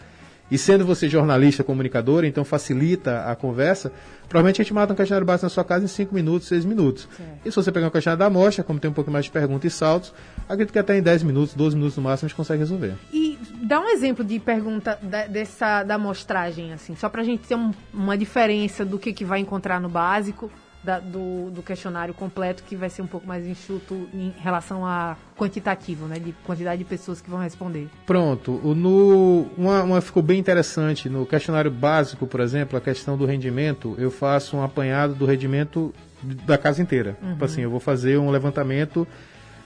[0.50, 3.92] e sendo você jornalista, comunicador, então facilita a conversa,
[4.28, 7.08] provavelmente a gente mata um questionário básico na sua casa em 5 minutos, 6 minutos.
[7.16, 7.30] Certo.
[7.44, 9.72] E se você pegar um questionário da amostra, como tem um pouco mais de perguntas
[9.72, 10.14] e saltos,
[10.48, 12.94] acredito que até em 10 minutos, 12 minutos no máximo a gente consegue resolver.
[13.12, 17.46] E dá um exemplo de pergunta da, dessa da amostragem, assim, só para a gente
[17.46, 20.50] ter um, uma diferença do que, que vai encontrar no básico
[20.82, 25.16] da, do, do, questionário completo, que vai ser um pouco mais enxuto em relação a
[25.36, 26.18] quantitativo, né?
[26.18, 27.88] De quantidade de pessoas que vão responder.
[28.06, 28.52] Pronto.
[28.74, 31.08] No, uma, uma ficou bem interessante.
[31.08, 35.92] No questionário básico, por exemplo, a questão do rendimento, eu faço um apanhado do rendimento
[36.22, 37.12] da casa inteira.
[37.12, 37.32] Tipo uhum.
[37.32, 39.06] Tipo assim, eu vou fazer um levantamento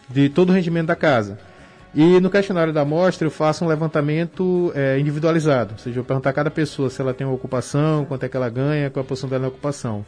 [0.08, 1.38] de todo o rendimento da casa.
[1.94, 6.04] E no questionário da amostra eu faço um levantamento é, individualizado, ou seja, eu vou
[6.04, 9.04] perguntar a cada pessoa se ela tem uma ocupação, quanto é que ela ganha, qual
[9.04, 10.04] a posição dela na ocupação.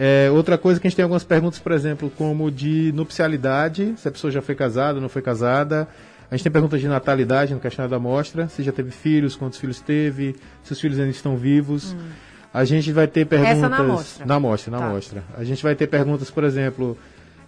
[0.00, 4.06] É, outra coisa que a gente tem algumas perguntas, por exemplo, como de nupcialidade, se
[4.06, 5.88] a pessoa já foi casada, não foi casada.
[6.30, 9.58] A gente tem perguntas de natalidade no questionário da amostra, se já teve filhos, quantos
[9.58, 11.94] filhos teve, se os filhos ainda estão vivos.
[11.94, 12.10] Hum.
[12.54, 13.58] A gente vai ter perguntas.
[13.58, 14.26] Essa na amostra.
[14.26, 14.86] Na amostra, na tá.
[14.86, 15.24] amostra.
[15.36, 16.96] A gente vai ter perguntas, por exemplo,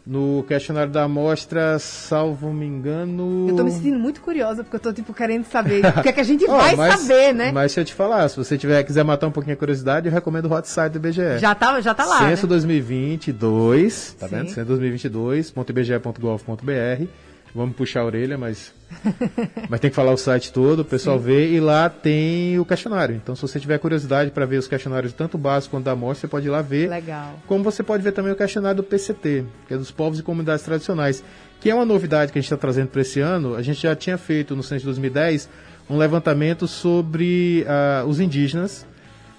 [0.06, 3.46] No questionário da amostra, salvo me engano.
[3.50, 6.12] Eu tô me sentindo muito curiosa, porque eu tô, tipo, querendo saber o que é
[6.12, 7.52] que a gente Ó, vai mas- saber, né?
[7.52, 10.12] Mas deixa eu te falar, se você tiver, quiser matar um pouquinho a curiosidade, eu
[10.12, 11.38] recomendo o hot site do IBGE.
[11.38, 12.18] Já tá, já tá lá.
[12.20, 12.48] Censo né?
[12.48, 14.34] 2022, tá Sim.
[14.36, 14.48] vendo?
[14.50, 17.04] Censo 2022.ibge.gov.br.
[17.54, 18.72] Vamos puxar a orelha, mas
[19.68, 23.14] mas tem que falar o site todo, o pessoal vê e lá tem o questionário.
[23.14, 26.28] Então, se você tiver curiosidade para ver os questionários tanto básicos quanto da amostra, você
[26.28, 26.88] pode ir lá ver.
[26.88, 27.34] Legal.
[27.46, 30.64] Como você pode ver também o questionário do PCT, que é dos povos e comunidades
[30.64, 31.22] tradicionais,
[31.60, 33.54] que é uma novidade que a gente está trazendo para esse ano.
[33.54, 35.48] A gente já tinha feito no censo de 2010
[35.88, 38.86] um levantamento sobre ah, os indígenas,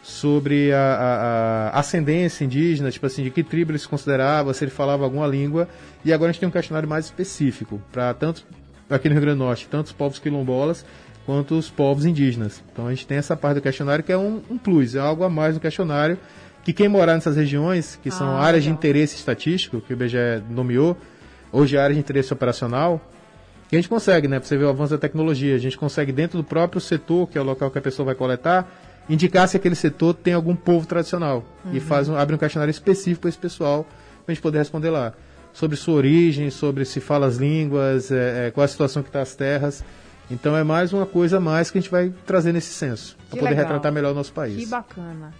[0.01, 4.63] sobre a, a- a ascendência indígena, tipo assim, de que tribo ele se considerava, se
[4.63, 5.67] ele falava alguma língua.
[6.03, 8.43] E agora a gente tem um questionário mais específico para tanto
[8.89, 10.85] aqui no Rio Grande do Norte, tanto os povos quilombolas
[11.25, 12.63] quanto os povos indígenas.
[12.73, 15.23] Então a gente tem essa parte do questionário que é um, um plus, é algo
[15.23, 16.17] a mais no questionário
[16.63, 18.79] que quem morar nessas regiões, que são Ah, áreas de legal.
[18.79, 20.95] interesse estatístico, que o IBGE nomeou,
[21.51, 23.01] hoje é área de interesse operacional,
[23.67, 24.39] que a gente consegue, né?
[24.39, 27.41] Você ver o avanço da tecnologia, a gente consegue dentro do próprio setor, que é
[27.41, 28.69] o local que a pessoa vai coletar,
[29.09, 31.43] indicar se aquele setor tem algum povo tradicional.
[31.73, 33.83] E faz um, abre um questionário específico para esse pessoal,
[34.25, 35.13] para a gente poder responder lá.
[35.53, 39.21] Sobre sua origem, sobre se fala as línguas, é, é, qual a situação que está
[39.21, 39.83] as terras.
[40.29, 43.31] Então é mais uma coisa a mais que a gente vai trazer nesse censo, Que
[43.31, 43.65] para poder legal.
[43.65, 44.69] retratar melhor o nosso Que país.
[44.69, 45.33] bacana.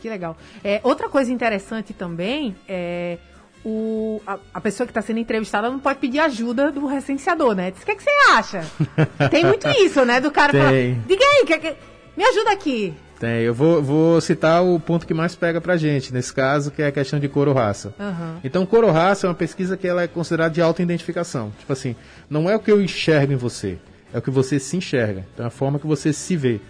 [0.00, 0.36] Que legal.
[0.64, 3.16] É, outra coisa interessante também é
[3.64, 7.70] o, a, a pessoa que está sendo entrevistada não pode pedir ajuda do recenseador, né?
[7.70, 8.64] Diz, O que, é que você acha?
[9.30, 10.20] Tem muito isso, né?
[10.20, 11.00] Do cara falar, Tem.
[11.06, 11.76] diga aí, que, que-
[12.16, 12.94] me ajuda aqui.
[13.18, 16.82] Tem, eu vou, vou citar o ponto que mais pega pra gente, nesse caso, que
[16.82, 17.94] é a questão de cor ou raça.
[17.98, 18.38] Aham.
[18.42, 21.52] Então, cor ou raça é uma pesquisa que ela é considerada de auto-identificação.
[21.58, 21.94] Tipo assim,
[22.28, 23.78] não é o que eu enxergo em você,
[24.12, 25.24] é o que você se enxerga.
[25.32, 26.60] Então, é a forma que você se vê.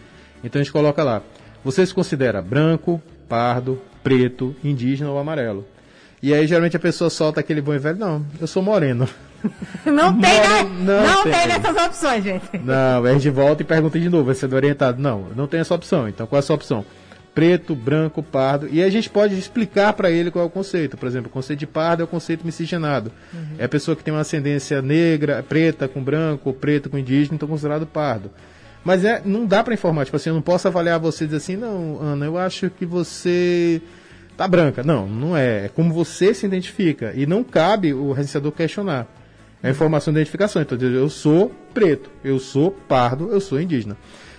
[0.45, 1.23] Então, a gente coloca lá,
[1.65, 5.67] você se considera branco, pardo, preto, indígena ou amarelo.
[6.23, 9.09] E aí, geralmente, a pessoa solta aquele bom e velho, não, eu sou moreno.
[9.85, 10.63] Não tem, né?
[10.81, 11.33] Não Não, tem.
[11.33, 12.45] tem nessas opções, gente.
[12.63, 15.01] Não, a gente volta e pergunta de novo, vai ser orientado.
[15.01, 16.09] Não, não tem essa opção.
[16.09, 16.85] Então, qual é a sua opção?
[17.35, 18.69] Preto, branco, pardo.
[18.71, 20.97] E a gente pode explicar para ele qual é o conceito.
[20.97, 23.11] Por exemplo, o conceito de pardo é o conceito miscigenado.
[23.59, 27.49] É a pessoa que tem uma ascendência negra, preta com branco, preto com indígena, então
[27.49, 28.31] considerado pardo.
[28.85, 30.05] Mas é, não dá para informar.
[30.05, 32.87] Tipo assim, eu não posso avaliar você e dizer assim, não, Ana, eu acho que
[32.87, 33.83] você
[34.37, 34.83] tá branca.
[34.85, 35.65] Não, não é.
[35.65, 37.13] É como você se identifica.
[37.17, 39.07] E não cabe o recenseador questionar.
[39.65, 40.61] É a informação de identificação.
[40.63, 43.97] Então, eu sou preto, eu sou pardo, eu sou indígena.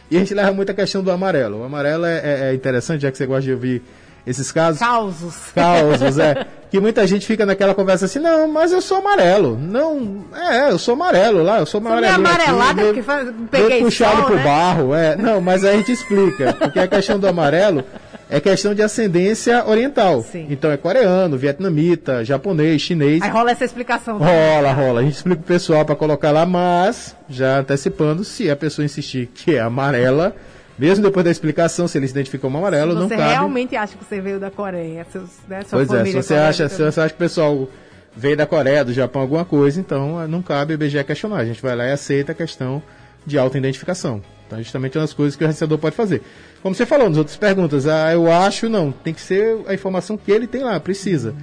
[0.10, 1.62] E a gente leva muito a questão do amarelo.
[1.62, 3.82] O amarelo é, é- é interessante, já que você gosta de ouvir
[4.26, 4.80] esses casos.
[4.80, 5.36] Causos.
[5.56, 6.46] Causos, é.
[6.70, 9.58] Que muita gente fica naquela conversa assim, não, mas eu sou amarelo.
[9.60, 13.48] Não, é, eu sou amarelo lá, eu sou amarelinho aqui, amarelada meio- porque faz- meio
[13.50, 14.44] peguei puxado sol, pro né?
[14.44, 15.16] barro, é.
[15.16, 16.54] Não, mas aí a gente explica.
[16.54, 17.84] Porque a questão do amarelo
[18.30, 20.22] é questão de ascendência oriental.
[20.24, 20.48] Sim.
[20.50, 23.22] Então é coreano, vietnamita, japonês, chinês.
[23.22, 24.18] Aí rola essa explicação.
[24.18, 25.02] Rola, rola.
[25.02, 29.28] A gente explica pro pessoal para colocar lá, mas já antecipando, se a pessoa insistir
[29.28, 30.36] que é amarela,
[30.78, 33.32] mesmo depois da explicação, se ele se identifica como amarelo, não Você cabe.
[33.32, 36.28] realmente acha que você veio da Coreia, seus, né, sua Pois é, se família você
[36.28, 37.70] coreana acha, se você acha que o pessoal
[38.16, 41.38] veio da Coreia, do Japão, alguma coisa, então não cabe o IBGE questionar.
[41.38, 42.82] A gente vai lá e aceita a questão
[43.26, 44.22] de auto-identificação.
[44.48, 46.22] Então, justamente uma das coisas que o recenseador pode fazer.
[46.62, 48.92] Como você falou nas outras perguntas, ah, eu acho, não.
[48.92, 51.34] Tem que ser a informação que ele tem lá, precisa.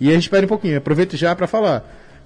[0.00, 0.76] E a gente espera um pouquinho.
[0.78, 1.84] Aproveito já para falar.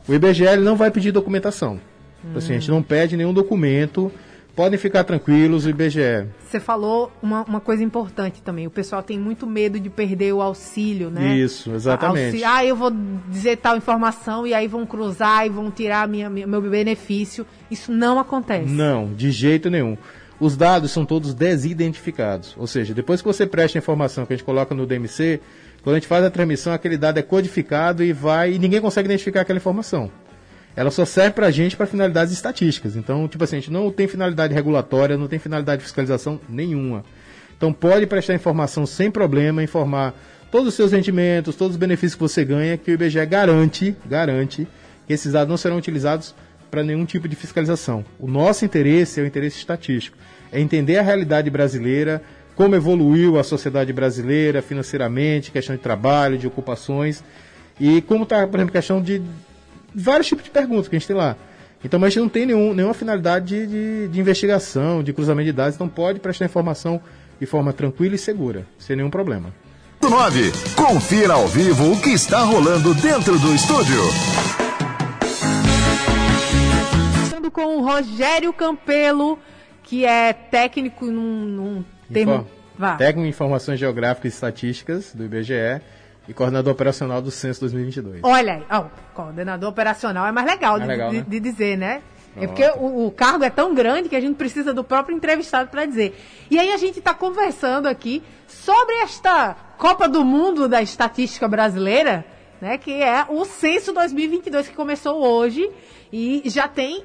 [0.09, 1.79] O IBGE não vai pedir documentação.
[2.25, 4.11] Então, Assim, a gente não pede nenhum documento.
[4.55, 6.27] Podem ficar tranquilos, o IBGE.
[6.47, 8.67] Você falou uma, uma coisa importante também.
[8.67, 11.35] O pessoal tem muito medo de perder o auxílio, né?
[11.39, 12.25] Isso, exatamente.
[12.27, 12.93] Auxílio- Ah, eu vou
[13.31, 17.47] dizer tal informação e aí vão cruzar e vão tirar minha- meu benefício.
[17.71, 18.69] Isso não acontece.
[18.71, 19.97] Não, de jeito nenhum.
[20.43, 22.57] Os dados são todos desidentificados.
[22.59, 25.41] Ou seja, depois que você presta a informação que a gente coloca no DMC,
[25.85, 28.55] quando a gente faz a transmissão, aquele dado é codificado e vai.
[28.55, 30.11] e ninguém consegue identificar aquela informação.
[30.75, 32.97] Ela só serve para a gente para finalidades estatísticas.
[32.97, 37.05] Então, tipo assim, a gente não tem finalidade regulatória, não tem finalidade de fiscalização nenhuma.
[37.57, 40.13] Então, pode prestar informação sem problema, informar
[40.51, 44.67] todos os seus rendimentos, todos os benefícios que você ganha, que o IBGE garante, garante
[45.07, 46.35] que esses dados não serão utilizados
[46.73, 48.03] para nenhum tipo de fiscalização.
[48.19, 50.17] O nosso interesse é o interesse estatístico,
[50.53, 52.23] é entender a realidade brasileira,
[52.55, 57.25] como evoluiu a sociedade brasileira financeiramente, questão de trabalho, de ocupações,
[57.81, 59.23] e como está, por exemplo, questão de
[59.95, 61.37] vários tipos de perguntas que a gente tem lá.
[61.85, 65.47] Então, mas a gente não tem nenhum, nenhuma finalidade de, de, de investigação, de cruzamento
[65.47, 67.01] de dados, então pode prestar informação
[67.41, 69.53] de forma tranquila e segura, sem nenhum problema.
[70.01, 70.53] 9.
[70.77, 74.01] Confira ao vivo o que está rolando dentro do estúdio.
[77.53, 79.39] Com o Rogério Campelo,
[79.93, 82.47] que é técnico num, num termo.
[82.79, 82.97] Vá.
[82.97, 85.83] Técnico em Informações Geográficas e Estatísticas do IBGE.
[86.27, 88.21] e coordenador operacional do Censo 2022.
[88.23, 91.25] Olha aí, ó, coordenador operacional é mais legal, de, legal, de- né?
[91.29, 92.01] de dizer, né?
[92.35, 95.69] É porque o, o cargo é tão grande que a gente precisa do próprio entrevistado
[95.69, 96.19] para dizer.
[96.51, 102.25] E aí a gente está conversando aqui sobre esta Copa do Mundo da Estatística Brasileira,
[102.63, 102.79] né?
[102.79, 105.71] Que é o Censo 2022 que começou hoje
[106.11, 107.05] e já tem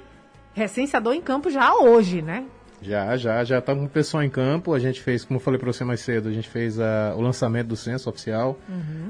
[0.54, 2.46] recenseador em campo já hoje, né?
[2.82, 4.74] Já, já, já tá com o pessoal em campo.
[4.74, 7.22] A gente fez, como eu falei para você mais cedo, a gente fez ah, o
[7.22, 8.60] lançamento do censo oficial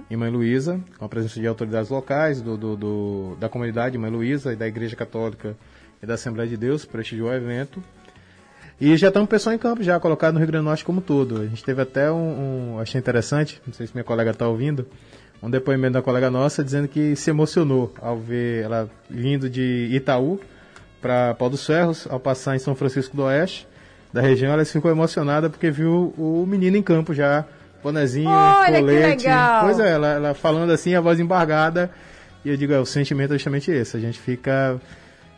[0.09, 4.09] em Mãe Luísa, com a presença de autoridades locais, do, do- do- da comunidade Mãe
[4.09, 5.55] Luísa e da Igreja Católica
[6.01, 7.83] e da Assembleia de Deus, prestigiou o evento.
[8.79, 10.85] E já estamos com o pessoal em campo, já colocado no Rio Grande do Norte
[10.85, 11.41] como todo.
[11.41, 14.87] A gente teve até um, um- achei interessante, não sei se minha colega está ouvindo,
[15.43, 20.39] um depoimento da colega nossa dizendo que se emocionou ao ver ela vindo de Itaú
[21.01, 23.67] para Pau dos Ferros, ao passar em São Francisco do Oeste,
[24.11, 27.45] da região, ela ficou emocionada porque viu o menino em campo já,
[27.83, 29.25] bonezinho, Olha, que colete.
[29.25, 29.65] legal!
[29.65, 31.91] Pois é, ela, ela falando assim, a voz embargada,
[32.43, 34.79] e eu digo, é, o sentimento é justamente esse, a gente fica...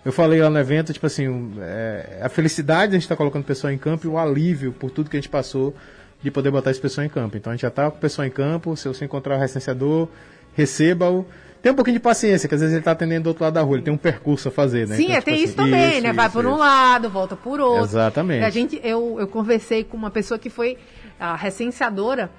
[0.06, 3.42] Eu falei lá no evento, tipo assim, é, a felicidade de a gente estar colocando
[3.44, 5.76] o pessoal em campo e o alívio por tudo que a gente passou
[6.24, 7.36] de poder botar esse pessoal em campo.
[7.36, 10.08] Então a gente já está com o pessoal em campo, se você encontrar o recenseador,
[10.54, 11.26] receba-o.
[11.62, 13.62] Tem um pouquinho de paciência, que às vezes ele está atendendo do outro lado da
[13.62, 14.96] rua, ele tem um percurso a fazer, né?
[14.96, 16.14] Sim, Então, é, tipo tem assim, isso também, né?
[16.14, 16.60] Vai isso, por um isso.
[16.60, 17.84] lado, volta por outro.
[17.84, 18.46] Exatamente.
[18.46, 20.78] A gente, eu, eu conversei com uma pessoa que foi
[21.20, 22.32] a recenseadora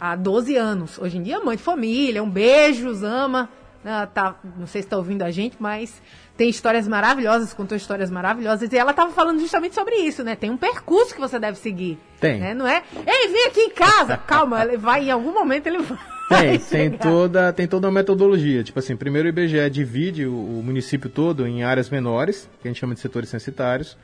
[0.00, 0.98] há 12 anos.
[0.98, 3.48] Hoje em dia, mãe de família, um beijo, ama.
[3.84, 6.00] né, tá, não sei se está ouvindo a gente, mas
[6.36, 8.72] tem histórias maravilhosas, contou histórias maravilhosas.
[8.72, 10.34] E ela estava falando justamente sobre isso, né?
[10.34, 11.98] Tem um percurso que você deve seguir.
[12.18, 12.40] Tem.
[12.40, 12.54] né?
[12.54, 14.16] Não é, ei, vem aqui em casa.
[14.26, 15.98] Calma, ele vai, em algum momento ele vai.
[16.40, 18.62] Tem, tem toda, tem toda uma metodologia.
[18.62, 22.70] Tipo assim, primeiro o IBGE divide o, o município todo em áreas menores, que a
[22.70, 23.96] gente chama de setores censitários.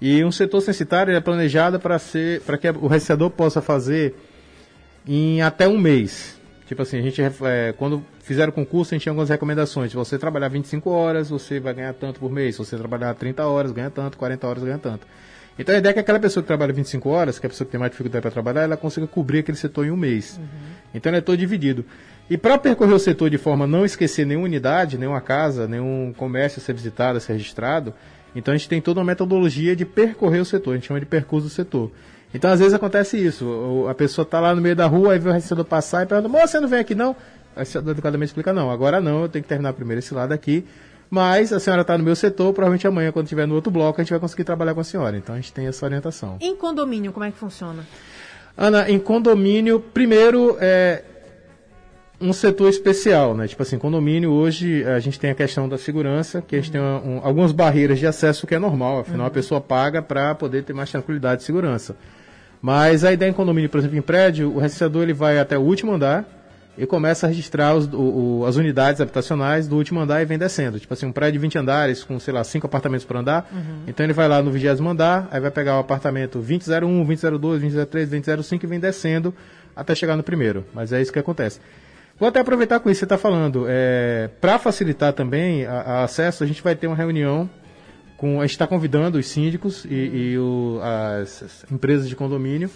[0.00, 4.14] E um setor censitário é planejado para ser, para que o recenseador possa fazer
[5.06, 6.40] em até um mês.
[6.66, 9.90] Tipo assim, a gente, é, quando fizeram o concurso, a gente tinha algumas recomendações.
[9.90, 12.54] Se você trabalhar 25 horas, você vai ganhar tanto por mês.
[12.54, 14.16] Se você trabalhar 30 horas, ganha tanto.
[14.16, 15.06] 40 horas, ganha tanto.
[15.58, 17.66] Então a ideia é que aquela pessoa que trabalha 25 horas, que é a pessoa
[17.66, 20.40] que tem mais dificuldade para trabalhar, ela consiga cobrir aquele setor em um mês.
[20.94, 21.84] Então ele é todo dividido.
[22.28, 26.12] E para percorrer o setor de forma a não esquecer nenhuma unidade, nenhuma casa, nenhum
[26.16, 27.92] comércio a ser visitado, a ser registrado,
[28.34, 31.06] então a gente tem toda uma metodologia de percorrer o setor, a gente chama de
[31.06, 31.90] percurso do setor.
[32.32, 35.28] Então às vezes acontece isso, a pessoa está lá no meio da rua, aí vê
[35.28, 37.10] o recenseador passar e pergunta, moça, você não vem aqui não?
[37.56, 40.64] O recenseador educadamente explica, não, agora não, eu tenho que terminar primeiro esse lado aqui,
[41.10, 44.04] mas a senhora está no meu setor, provavelmente amanhã, quando estiver no outro bloco, a
[44.04, 45.16] gente vai conseguir trabalhar com a senhora.
[45.16, 46.36] Então a gente tem essa orientação.
[46.40, 47.84] Em condomínio, como é que funciona?
[48.56, 51.02] Ana, em condomínio, primeiro é
[52.20, 53.48] um setor especial, né?
[53.48, 56.80] Tipo assim, condomínio hoje a gente tem a questão da segurança, que a gente tem
[56.80, 60.74] um- algumas barreiras de acesso que é normal, afinal a pessoa paga para poder ter
[60.74, 61.96] mais tranquilidade e segurança.
[62.60, 65.62] Mas a ideia em condomínio, por exemplo, em prédio, o recenseador ele vai até o
[65.62, 66.26] último andar
[66.80, 70.38] e começa a registrar os- o- o- as unidades habitacionais do último andar e vem
[70.38, 70.80] descendo.
[70.80, 73.48] Tipo assim, um prédio de 20 andares com, sei lá, 5 apartamentos por andar.
[73.86, 78.08] Então ele vai lá no vigésimo andar, aí vai pegar o apartamento 2001, 2002, 2003,
[78.08, 79.34] 2005 e vem descendo
[79.76, 80.64] até chegar no primeiro.
[80.74, 81.60] Mas é isso que acontece.
[82.18, 83.66] Vou até aproveitar com isso que você está falando.
[84.40, 87.48] Para facilitar também a acesso, a gente vai ter uma reunião
[88.16, 88.40] com.
[88.40, 92.68] A gente está convidando os síndicos e, e o- as, as empresas de condomínio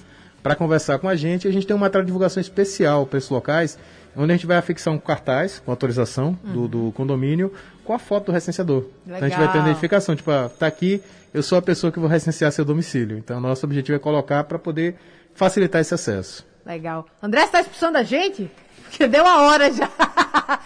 [0.45, 1.49] para conversar com a gente.
[1.49, 3.79] A gente tem uma matéria de divulgação especial para esses locais,
[4.15, 7.51] onde a gente vai afixar um cartaz com autorização do, do condomínio
[7.83, 8.85] com a foto do recenseador.
[9.07, 9.69] Então a gente vai ter Legal.
[9.69, 13.17] identificação, tipo, ah, tá aqui, eu sou a pessoa que vou recensear seu domicílio.
[13.17, 14.97] Então, nosso objetivo é colocar para poder
[15.35, 16.47] facilitar esse acesso.
[16.65, 17.07] Legal.
[17.23, 18.51] André, você tá expulsando a gente?
[18.83, 19.89] Porque deu a hora já.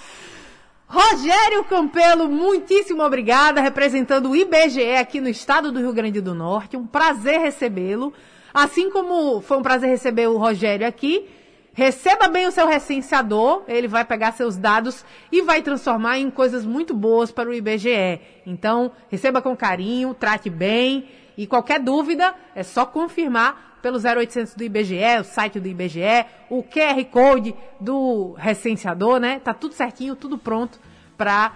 [0.88, 6.76] Rogério Campelo, muitíssimo obrigada, representando o IBGE aqui no estado do Rio Grande do Norte.
[6.76, 8.12] Um prazer recebê-lo.
[8.52, 11.28] Assim como foi um prazer receber o Rogério aqui,
[11.72, 16.64] receba bem o seu recenseador, ele vai pegar seus dados e vai transformar em coisas
[16.64, 18.20] muito boas para o IBGE.
[18.46, 24.64] Então, receba com carinho, trate bem e qualquer dúvida é só confirmar pelo 0800 do
[24.64, 29.38] IBGE, o site do IBGE, o QR Code do recenseador, né?
[29.38, 30.80] Tá tudo certinho, tudo pronto
[31.16, 31.52] para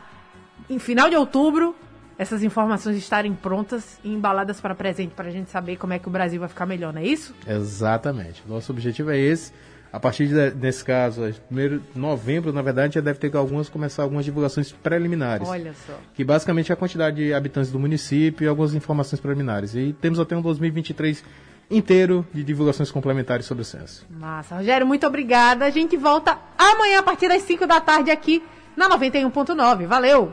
[0.70, 1.74] em final de outubro
[2.22, 6.08] essas informações estarem prontas e embaladas para presente para a gente saber como é que
[6.08, 7.34] o Brasil vai ficar melhor, não é isso?
[7.46, 8.42] Exatamente.
[8.46, 9.52] Nosso objetivo é esse.
[9.92, 14.04] A partir de, desse caso, primeiro de novembro, na verdade, já deve ter algumas começar
[14.04, 15.46] algumas divulgações preliminares.
[15.46, 15.92] Olha só.
[16.14, 19.74] Que basicamente é a quantidade de habitantes do município e algumas informações preliminares.
[19.74, 21.22] E temos até um 2023
[21.70, 24.06] inteiro de divulgações complementares sobre o censo.
[24.08, 24.56] Massa.
[24.56, 25.66] Rogério, muito obrigada.
[25.66, 28.42] A gente volta amanhã a partir das 5 da tarde aqui
[28.74, 29.86] na 91.9.
[29.86, 30.32] Valeu!